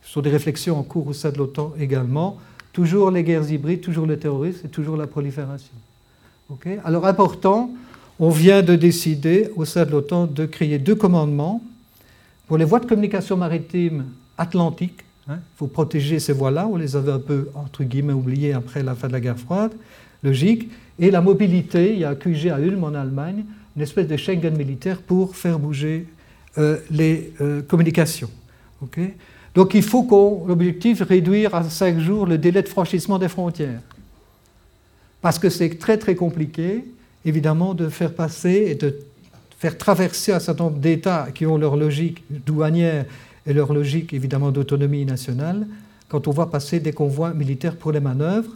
[0.04, 2.40] Ce sont des réflexions en cours au sein de l'OTAN également.
[2.74, 5.74] Toujours les guerres hybrides, toujours le terrorisme et toujours la prolifération.
[6.84, 7.72] Alors important,
[8.20, 11.62] on vient de décider au sein de l'OTAN de créer deux commandements
[12.48, 14.06] pour les voies de communication maritime
[14.38, 15.04] atlantiques.
[15.28, 15.40] Il hein.
[15.56, 19.08] faut protéger ces voies-là, on les avait un peu, entre guillemets, oubliées après la fin
[19.08, 19.72] de la guerre froide,
[20.22, 20.70] logique.
[21.00, 23.46] Et la mobilité, il y a QG à Ulm en Allemagne,
[23.76, 26.08] une espèce de Schengen militaire pour faire bouger
[26.58, 28.30] euh, les euh, communications.
[29.56, 33.82] Donc il faut qu'on, l'objectif, réduire à 5 jours le délai de franchissement des frontières.
[35.22, 36.84] Parce que c'est très très compliqué,
[37.24, 38.98] évidemment, de faire passer et de
[39.58, 43.06] faire traverser un certain nombre d'États qui ont leur logique douanière
[43.46, 45.68] et leur logique, évidemment, d'autonomie nationale,
[46.10, 48.52] quand on voit passer des convois militaires pour les manœuvres.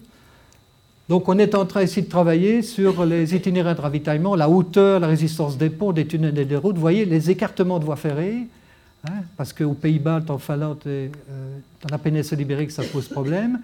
[1.09, 4.99] Donc on est en train ici de travailler sur les itinéraires de ravitaillement, la hauteur,
[4.99, 6.75] la résistance des ponts, des tunnels et des routes.
[6.75, 8.47] Vous voyez, les écartements de voies ferrées,
[9.07, 13.59] hein, parce qu'aux Pays-Bas, en Finlande et euh, dans la péninsule ibérique, ça pose problème.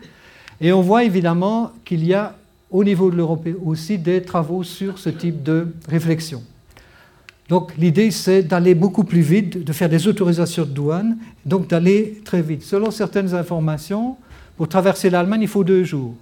[0.62, 2.36] Et on voit évidemment qu'il y a
[2.72, 6.44] au niveau de l'Europe aussi des travaux sur ce type de réflexion.
[7.50, 12.22] Donc l'idée, c'est d'aller beaucoup plus vite, de faire des autorisations de douane, donc d'aller
[12.24, 12.64] très vite.
[12.64, 14.18] Selon certaines informations,
[14.58, 16.16] pour traverser l'Allemagne, il faut deux jours.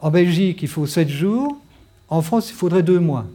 [0.00, 1.58] En Belgique, il faut sept jours.
[2.08, 3.26] En France, il faudrait deux mois.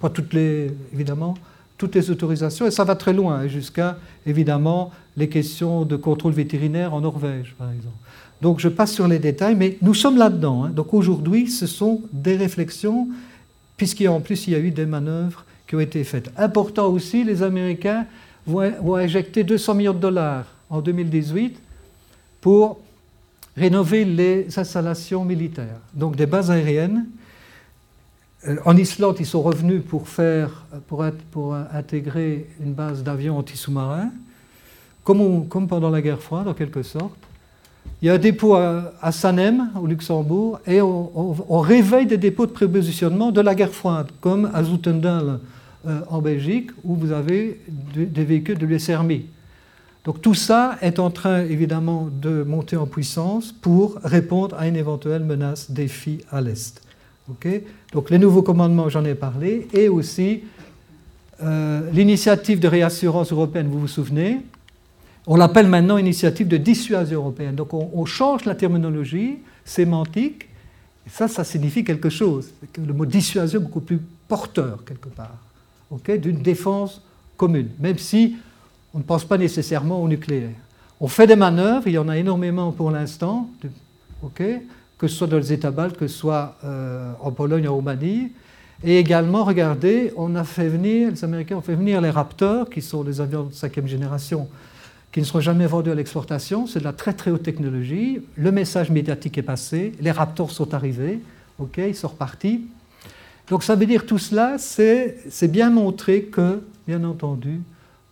[0.00, 1.34] Pas toutes les, évidemment,
[1.78, 6.94] toutes les autorisations, et ça va très loin, jusqu'à, évidemment, les questions de contrôle vétérinaire
[6.94, 7.96] en Norvège, par exemple.
[8.40, 10.64] Donc je passe sur les détails, mais nous sommes là-dedans.
[10.64, 10.70] Hein.
[10.70, 13.08] Donc aujourd'hui, ce sont des réflexions,
[13.76, 16.30] puisqu'en plus, il y a eu des manœuvres qui ont été faites.
[16.36, 18.06] Important aussi, les Américains
[18.46, 21.56] vont, vont injecter 200 millions de dollars en 2018
[22.40, 22.80] pour
[23.56, 27.06] rénover les installations militaires, donc des bases aériennes.
[28.48, 34.10] Euh, en Islande, ils sont revenus pour, faire, pour, intégrer une base d'avions anti-sous-marins,
[35.04, 37.14] comme, comme, pendant la guerre froide en quelque sorte.
[38.00, 42.52] Il y a un dépôt à, Sanem, au Luxembourg, et on, réveille des dépôts de
[42.52, 45.38] prépositionnement de la guerre froide, comme à Zoutendal
[45.86, 47.60] euh, en Belgique, où vous avez
[47.94, 49.26] des véhicules de l'USRMI.
[50.04, 54.74] Donc tout ça est en train évidemment de monter en puissance pour répondre à une
[54.74, 56.81] éventuelle menace défi à l'Est.
[57.92, 60.42] Donc les nouveaux commandements, j'en ai parlé, et aussi
[61.42, 64.40] euh, l'initiative de réassurance européenne, vous vous souvenez,
[65.26, 67.54] on l'appelle maintenant initiative de dissuasion européenne.
[67.54, 70.48] Donc on, change la terminologie sémantique,
[71.06, 72.50] et ça, ça signifie quelque chose.
[72.76, 75.38] Le mot dissuasion est beaucoup plus porteur quelque part,
[76.20, 77.02] d'une défense
[77.36, 78.36] commune, même si
[78.94, 80.50] on ne pense pas nécessairement au nucléaire.
[81.00, 83.48] On fait des manœuvres, il y en a énormément pour l'instant,
[85.02, 88.30] que ce soit dans les États baltes, que ce soit euh, en Pologne, en Roumanie.
[88.84, 92.80] Et également, regardez, on a fait venir, les Américains ont fait venir les Raptors, qui
[92.80, 94.46] sont des avions de cinquième génération,
[95.10, 96.68] qui ne seront jamais vendus à l'exportation.
[96.68, 98.20] C'est de la très très haute technologie.
[98.36, 101.18] Le message médiatique est passé, les Raptors sont arrivés,
[101.58, 102.68] ok, ils sont repartis.
[103.48, 107.60] Donc ça veut dire tout cela, c'est bien montrer que, bien entendu,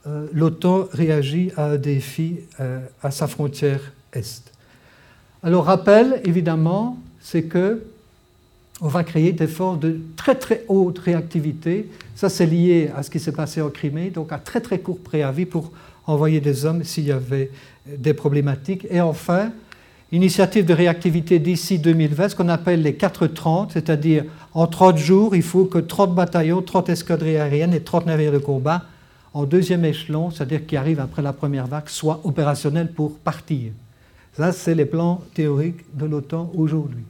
[0.08, 4.50] euh, l'OTAN réagit à un défi euh, à sa frontière Est.
[5.42, 7.82] Alors, rappel, évidemment, c'est que
[8.82, 11.88] on va créer des forces de très très haute réactivité.
[12.14, 14.98] Ça, c'est lié à ce qui s'est passé en Crimée, donc à très très court
[14.98, 15.70] préavis pour
[16.06, 17.50] envoyer des hommes s'il y avait
[17.86, 18.86] des problématiques.
[18.90, 19.52] Et enfin,
[20.12, 24.24] initiative de réactivité d'ici 2020, ce qu'on appelle les 430, c'est-à-dire
[24.54, 28.38] en 30 jours, il faut que 30 bataillons, 30 escadrilles aériennes et 30 navires de
[28.38, 28.84] combat
[29.32, 33.72] en deuxième échelon, c'est-à-dire qui arrive après la première vague, soit opérationnel pour partir.
[34.40, 37.02] Ça, c'est les plans théoriques de l'OTAN aujourd'hui.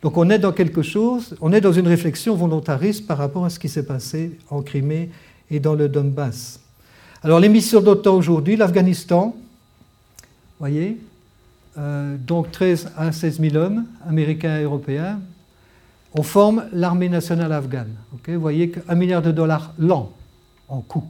[0.00, 3.50] Donc on est dans quelque chose, on est dans une réflexion volontariste par rapport à
[3.50, 5.10] ce qui s'est passé en Crimée
[5.50, 6.58] et dans le Donbass.
[7.22, 9.36] Alors les missions d'OTAN aujourd'hui, l'Afghanistan,
[10.58, 10.96] voyez,
[11.76, 15.20] euh, donc 13 à 16 000 hommes, américains et européens,
[16.14, 17.94] on forme l'armée nationale afghane.
[18.26, 20.10] Vous voyez qu'un milliard de dollars l'an
[20.66, 21.04] en coût.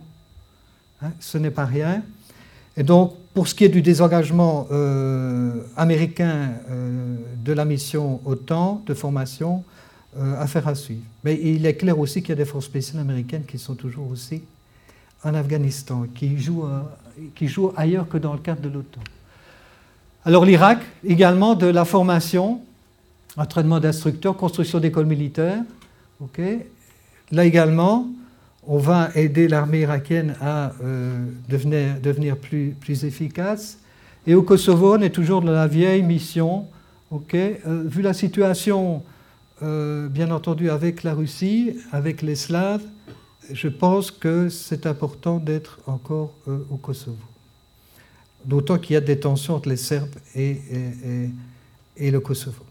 [1.00, 2.02] Hein, ce n'est pas rien.
[2.76, 8.82] Et donc, pour ce qui est du désengagement euh, américain euh, de la mission OTAN
[8.86, 9.64] de formation,
[10.18, 11.02] euh, affaire à suivre.
[11.24, 14.10] Mais il est clair aussi qu'il y a des forces spéciales américaines qui sont toujours
[14.10, 14.42] aussi
[15.24, 16.68] en Afghanistan, qui jouent,
[17.34, 19.00] qui jouent ailleurs que dans le cadre de l'OTAN.
[20.24, 22.60] Alors l'Irak, également de la formation,
[23.36, 25.62] entraînement d'instructeurs, construction d'écoles militaires.
[27.30, 28.08] Là également,
[28.66, 33.78] on va aider l'armée irakienne à euh, devenir, plus, efficace.
[34.26, 36.66] Et au Kosovo, on est toujours dans la vieille mission.
[37.34, 39.02] Euh, vu la situation,
[39.62, 42.82] euh, bien entendu, avec la Russie, avec les Slaves,
[43.52, 46.32] je pense que c'est important d'être encore
[46.70, 47.16] au Kosovo.
[48.44, 50.60] D'autant qu'il y a des tensions entre les Serbes et,
[51.98, 52.64] le Kosovo.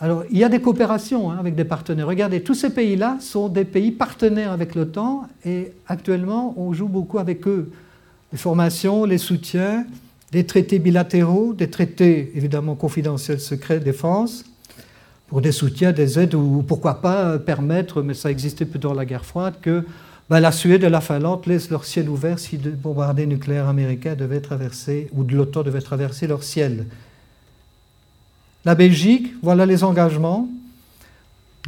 [0.00, 2.06] Alors, il y a des coopérations hein, avec des partenaires.
[2.06, 7.18] Regardez, tous ces pays-là sont des pays partenaires avec l'OTAN et actuellement, on joue beaucoup
[7.18, 7.70] avec eux.
[8.30, 9.86] Les formations, les soutiens,
[10.32, 14.44] des traités bilatéraux, des traités évidemment confidentiels, secrets, défense,
[15.28, 19.06] pour des soutiens, des aides, ou pourquoi pas permettre, mais ça existait plus dans la
[19.06, 19.84] guerre froide, que
[20.28, 24.14] ben, la Suède et la Finlande laissent leur ciel ouvert si des bombardés nucléaires américains
[24.14, 26.86] devaient traverser, ou de l'OTAN devait traverser leur ciel.
[28.66, 30.48] La Belgique, voilà les engagements.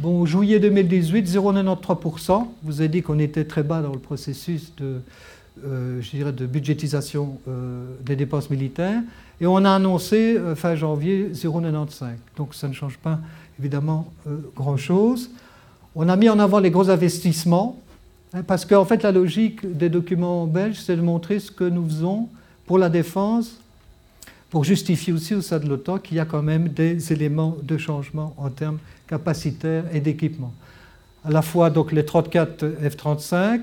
[0.01, 2.47] Bon, juillet 2018, 0,93%.
[2.63, 4.99] Vous avez dit qu'on était très bas dans le processus de,
[5.65, 9.01] euh, de budgétisation euh, des dépenses militaires.
[9.39, 12.07] Et on a annoncé euh, fin janvier 0,95.
[12.35, 13.17] Donc ça ne change pas
[13.57, 14.11] évidemment
[14.53, 15.29] grand-chose.
[15.95, 17.79] On a mis en avant les gros investissements,
[18.33, 21.85] hein, parce qu'en fait la logique des documents belges, c'est de montrer ce que nous
[21.85, 22.27] faisons
[22.65, 23.57] pour la défense,
[24.49, 27.77] pour justifier aussi au sein de l'OTAN qu'il y a quand même des éléments de
[27.77, 30.53] changement en termes capacitaires et d'équipement.
[31.23, 33.61] À la fois donc les 34 F-35,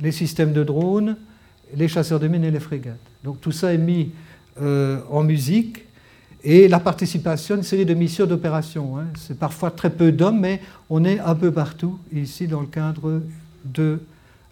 [0.00, 1.16] les systèmes de drones,
[1.74, 2.98] les chasseurs de mines et les frégates.
[3.24, 4.10] Donc tout ça est mis
[4.60, 5.84] euh, en musique
[6.44, 8.98] et la participation à une série de missions d'opération.
[8.98, 9.06] Hein.
[9.18, 13.22] C'est parfois très peu d'hommes, mais on est un peu partout ici dans le cadre
[13.64, 14.00] de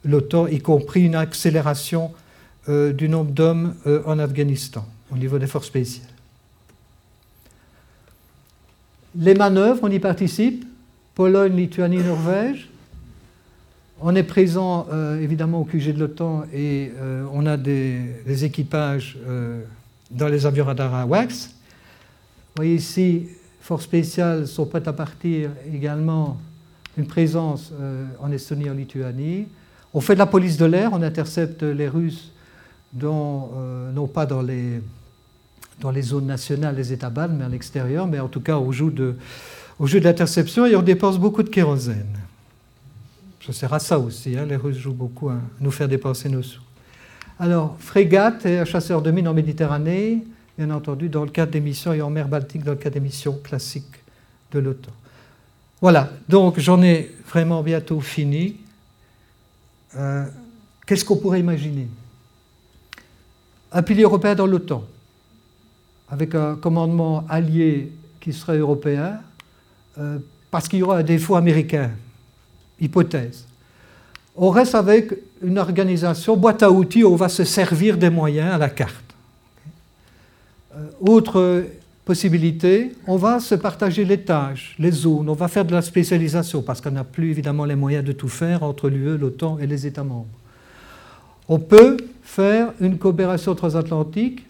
[0.05, 2.11] l'OTAN, y compris une accélération
[2.69, 6.09] euh, du nombre d'hommes euh, en Afghanistan au niveau des forces spéciales.
[9.17, 10.65] Les manœuvres, on y participe.
[11.15, 12.69] Pologne, Lituanie, Norvège.
[14.01, 19.19] On est présent euh, évidemment au QG de l'OTAN et euh, on a des, équipages
[19.27, 19.63] euh,
[20.13, 21.47] dans les avions radars à WAX.
[21.49, 23.27] Vous voyez ici,
[23.61, 26.39] forces spéciales sont prêtes à partir également
[26.97, 27.73] une présence
[28.21, 29.47] en Estonie en Lituanie.
[29.95, 32.33] On fait de la police de l'air, on intercepte les Russes
[32.95, 34.81] non pas dans les,
[35.81, 38.73] dans les zones nationales, les États baltes, mais à l'extérieur, mais en tout cas au
[38.73, 39.17] jeu de,
[39.79, 42.19] au jeu l'interception et on dépense beaucoup de kérosène.
[43.47, 44.37] Ça sert à ça aussi.
[44.37, 44.45] Hein.
[44.47, 46.61] Les Russes jouent beaucoup à nous faire dépenser nos sous.
[47.41, 50.25] Alors, frégate et chasseur de mines en Méditerranée,
[50.59, 53.01] bien entendu, dans le cadre des missions et en mer Baltique, dans le cadre des
[53.01, 54.03] missions classiques
[54.53, 54.91] de l'OTAN.
[55.81, 58.57] Voilà, donc j'en ai vraiment bientôt fini.
[59.97, 60.27] Euh,
[60.85, 61.89] qu'est-ce qu'on pourrait imaginer?
[63.71, 64.85] Un pilier européen dans l'OTAN,
[66.11, 69.21] avec un commandement allié qui serait européen,
[69.99, 70.19] euh,
[70.51, 71.91] parce qu'il y aura un défaut américain
[72.81, 73.47] hypothèse.
[74.37, 78.55] On reste avec une organisation boîte à outils où on va se servir des moyens
[78.55, 79.05] à la carte.
[80.75, 81.65] Euh, autre
[82.05, 86.63] possibilité, on va se partager les tâches, les zones, on va faire de la spécialisation
[86.63, 89.87] parce qu'on n'a plus évidemment les moyens de tout faire entre l'UE, l'OTAN et les
[89.87, 90.27] États membres.
[91.49, 94.48] On peut faire une coopération transatlantique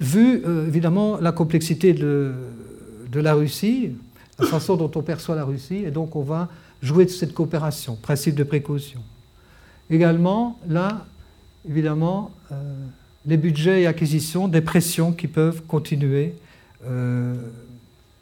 [0.00, 2.34] vu euh, évidemment la complexité de,
[3.12, 3.92] la Russie,
[4.38, 6.48] la façon dont on perçoit la Russie, et donc on va
[6.82, 9.00] jouer de cette coopération, principe de précaution.
[9.88, 11.06] Également, là,
[11.68, 12.56] évidemment, euh,
[13.24, 16.34] les budgets et acquisitions, des pressions qui peuvent continuer,
[16.86, 17.34] euh,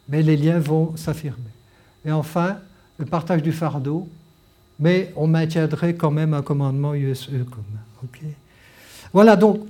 [0.07, 1.39] mais les liens vont s'affirmer.
[2.05, 2.57] Et enfin,
[2.99, 4.07] le partage du fardeau,
[4.79, 8.31] mais on maintiendrait quand même un commandement USE commun.
[9.11, 9.65] voilà, donc,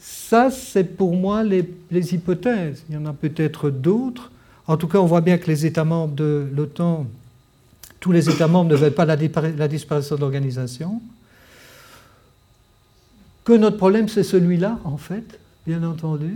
[0.00, 2.84] ça, c'est pour moi les hypothèses.
[2.88, 4.30] Il y en a peut-être d'autres.
[4.68, 7.06] En tout cas, on voit bien que les États membres de l'OTAN,
[8.00, 11.00] tous les États membres ne veulent pas la, disparition de l'organisation.
[13.44, 16.34] Que notre problème, c'est celui-là, en fait, bien entendu.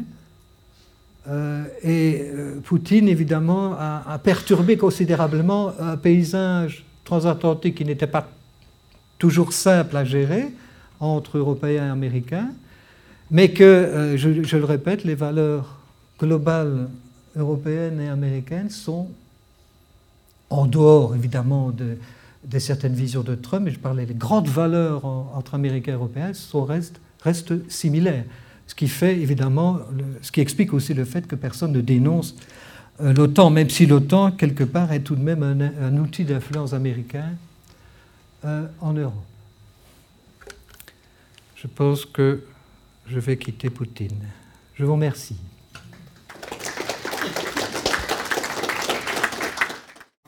[1.28, 8.28] Euh, et euh, Poutine, évidemment, a, perturbé considérablement un paysage transatlantique qui n'était pas
[9.18, 10.46] toujours simple à gérer
[11.00, 12.48] entre Européens et Américains,
[13.32, 15.80] mais que, euh, je, le répète, les valeurs
[16.20, 16.88] globales
[17.34, 19.08] européennes et américaines sont,
[20.50, 21.96] en dehors évidemment de,
[22.58, 26.32] certaines visions de Trump, mais je parlais des grandes valeurs entre Américains et Européens,
[27.24, 28.24] restent similaires.
[28.66, 29.78] Ce qui fait évidemment,
[30.20, 32.36] ce qui explique aussi le fait que personne ne dénonce
[33.00, 37.30] euh, l'OTAN, même si l'OTAN, quelque part, est tout de même un, outil d'influence américain
[38.44, 39.14] euh, en Europe.
[41.56, 42.42] Je pense que
[43.12, 44.16] je vais quitter Poutine.
[44.74, 45.36] Je vous remercie.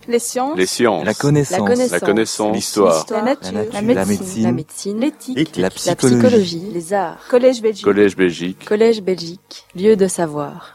[0.07, 0.59] Les sciences.
[0.59, 1.03] Les sciences.
[1.07, 1.91] La connaissance.
[1.91, 2.55] La connaissance.
[2.55, 3.07] L'histoire.
[3.11, 3.53] La nature.
[3.53, 3.72] La nature.
[3.72, 4.18] La La médecine.
[4.18, 4.43] médecine.
[4.45, 5.01] La médecine.
[5.01, 5.37] L'éthique.
[5.37, 5.57] L'éthique.
[5.57, 6.18] La La psychologie.
[6.18, 6.70] psychologie.
[6.74, 7.26] Les arts.
[7.30, 7.85] Collège Belgique.
[7.85, 8.64] Collège Belgique.
[8.66, 9.64] Collège Belgique.
[9.74, 10.73] Lieu de savoir.